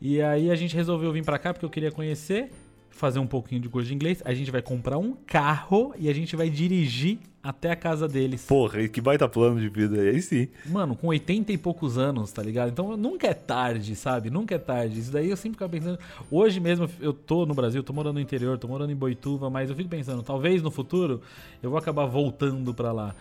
[0.00, 2.50] E aí a gente resolveu vir pra cá porque eu queria conhecer,
[2.92, 4.22] fazer um pouquinho de curso de inglês.
[4.24, 8.44] A gente vai comprar um carro e a gente vai dirigir até a casa deles.
[8.46, 10.48] Porra, que baita plano de vida aí sim.
[10.66, 12.70] Mano, com 80 e poucos anos, tá ligado?
[12.70, 14.30] Então nunca é tarde, sabe?
[14.30, 15.00] Nunca é tarde.
[15.00, 15.98] Isso daí eu sempre ficava pensando.
[16.30, 19.68] Hoje mesmo eu tô no Brasil, tô morando no interior, tô morando em Boituva, mas
[19.68, 21.20] eu fico pensando, talvez no futuro
[21.62, 23.14] eu vou acabar voltando pra lá.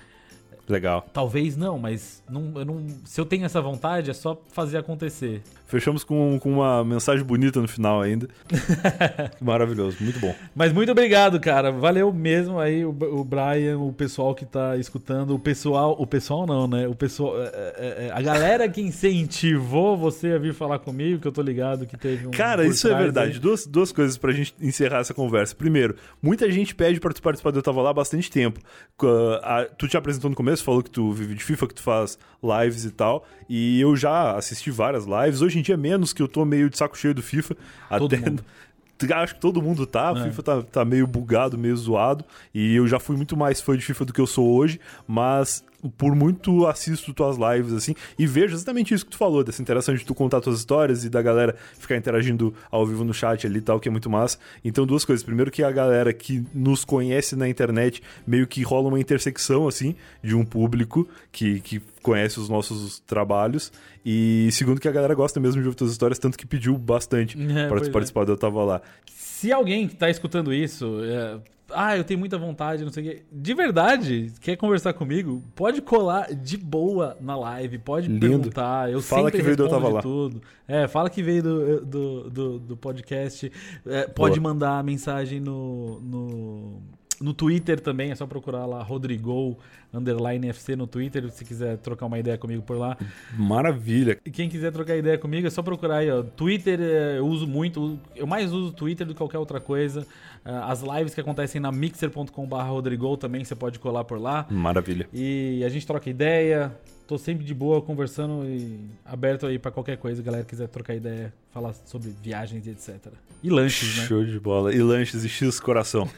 [0.70, 1.06] Legal.
[1.12, 5.42] Talvez não, mas não, eu não, se eu tenho essa vontade, é só fazer acontecer.
[5.72, 8.28] Fechamos com, com uma mensagem bonita no final ainda.
[9.40, 10.36] Maravilhoso, muito bom.
[10.54, 11.72] Mas muito obrigado, cara.
[11.72, 16.46] Valeu mesmo aí o, o Brian, o pessoal que tá escutando, o pessoal, o pessoal
[16.46, 16.88] não, né?
[16.90, 21.28] O pessoal, é, é, é, a galera que incentivou você a vir falar comigo, que
[21.28, 22.32] eu tô ligado que teve um.
[22.32, 23.34] Cara, isso é verdade.
[23.34, 23.40] aí.
[23.40, 25.56] Duas, duas coisas pra gente encerrar essa conversa.
[25.56, 28.60] Primeiro, muita gente pede pra tu participar do Eu Tava Lá há bastante tempo.
[28.98, 31.82] Co- a- tu te apresentou no começo, falou que tu vive de FIFA, que tu
[31.82, 33.26] faz lives e tal.
[33.48, 35.42] E eu já assisti várias lives.
[35.42, 37.56] Hoje em dia, menos que eu tô meio de saco cheio do FIFA.
[37.98, 38.30] Todo até.
[38.30, 38.44] mundo.
[39.16, 40.14] Acho que todo mundo tá.
[40.16, 40.24] É.
[40.26, 42.24] FIFA tá, tá meio bugado, meio zoado.
[42.54, 44.80] E eu já fui muito mais fã de FIFA do que eu sou hoje.
[45.08, 45.64] Mas
[45.98, 49.96] por muito assisto tuas lives, assim, e vejo exatamente isso que tu falou, dessa interação
[49.96, 53.60] de tu contar tuas histórias e da galera ficar interagindo ao vivo no chat ali
[53.60, 54.38] e tal, que é muito massa.
[54.64, 55.24] Então, duas coisas.
[55.24, 59.96] Primeiro, que a galera que nos conhece na internet meio que rola uma intersecção, assim,
[60.24, 63.72] de um público que, que conhece os nossos trabalhos.
[64.06, 67.38] E segundo, que a galera gosta mesmo de ouvir tuas histórias, tanto que pediu bastante
[67.52, 67.90] É, para é.
[67.90, 68.82] participar do Eu Tava Lá.
[69.08, 71.38] Se alguém que tá escutando isso, é,
[71.74, 75.82] ah, eu tenho muita vontade, não sei o quê, de verdade, quer conversar comigo, pode
[75.82, 78.20] colar de boa na live, pode Lindo.
[78.20, 78.92] perguntar.
[78.92, 80.02] Eu Fala sempre que veio do Eu Tava Lá.
[80.02, 80.42] tudo.
[80.68, 83.52] É, fala que veio do, do, do, do podcast.
[83.86, 86.82] É, pode mandar mensagem no, no,
[87.22, 89.58] no Twitter também, é só procurar lá Rodrigo
[89.94, 92.98] underline FC no Twitter, se quiser trocar uma ideia comigo por lá.
[93.38, 94.18] Maravilha.
[94.26, 96.24] E quem quiser trocar ideia comigo é só procurar aí, ó.
[96.24, 100.06] Twitter é, eu uso muito, eu mais uso Twitter do que qualquer outra coisa.
[100.44, 104.46] Ah, As lives que acontecem na mixer.com.br Rodrigo também você pode colar por lá.
[104.50, 105.08] Maravilha.
[105.14, 106.72] E a gente troca ideia.
[107.12, 111.34] Tô sempre de boa conversando e aberto aí pra qualquer coisa, galera quiser trocar ideia,
[111.54, 113.08] falar sobre viagens e etc.
[113.44, 114.06] E lanches, né?
[114.06, 114.74] Show de bola.
[114.74, 116.10] E lanches e X coração.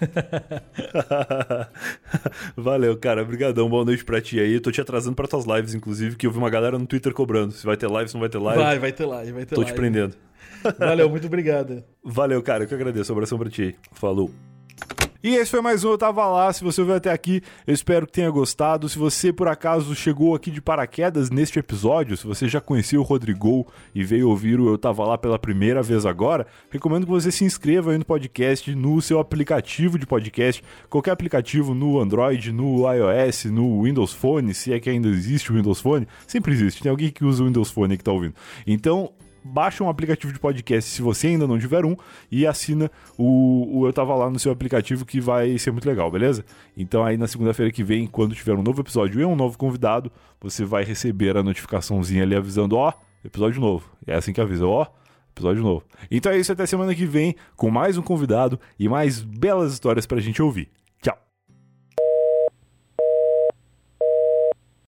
[2.56, 3.24] Valeu, cara.
[3.24, 3.68] Obrigadão.
[3.68, 4.60] Boa noite pra ti aí.
[4.60, 7.54] Tô te atrasando pra tuas lives, inclusive, que eu vi uma galera no Twitter cobrando.
[7.54, 8.62] Se vai ter live, se não vai ter live.
[8.64, 9.74] Vai, vai ter live, vai ter Tô live.
[9.74, 10.16] te prendendo.
[10.78, 11.84] Valeu, muito obrigado.
[12.06, 12.66] Valeu, cara.
[12.66, 13.12] Eu que agradeço.
[13.12, 13.76] Abração pra ti aí.
[13.94, 14.30] Falou.
[15.24, 16.52] E esse foi mais um Eu Tava Lá.
[16.52, 18.90] Se você ouviu até aqui, eu espero que tenha gostado.
[18.90, 23.04] Se você, por acaso, chegou aqui de paraquedas neste episódio, se você já conhecia o
[23.04, 23.66] Rodrigo
[23.96, 27.46] e veio ouvir o Eu Tava Lá pela primeira vez agora, recomendo que você se
[27.46, 33.46] inscreva aí no podcast, no seu aplicativo de podcast, qualquer aplicativo no Android, no iOS,
[33.46, 36.06] no Windows Phone, se é que ainda existe o Windows Phone.
[36.28, 38.36] Sempre existe, tem alguém que usa o Windows Phone que tá ouvindo.
[38.68, 39.14] Então,
[39.44, 41.96] baixa um aplicativo de podcast se você ainda não tiver um
[42.32, 46.10] e assina o, o Eu Tava Lá no seu aplicativo que vai ser muito legal,
[46.10, 46.46] beleza?
[46.78, 50.12] Então aí na segunda-feira que vem, quando tiver um novo episódio e um novo convidado,
[50.40, 53.90] você vai receber a notificaçãozinha ali avisando, ó, episódio novo.
[54.06, 54.88] É assim que avisa, ó,
[55.32, 55.84] episódio novo.
[56.10, 60.06] Então é isso, até semana que vem com mais um convidado e mais belas histórias
[60.06, 60.70] pra gente ouvir.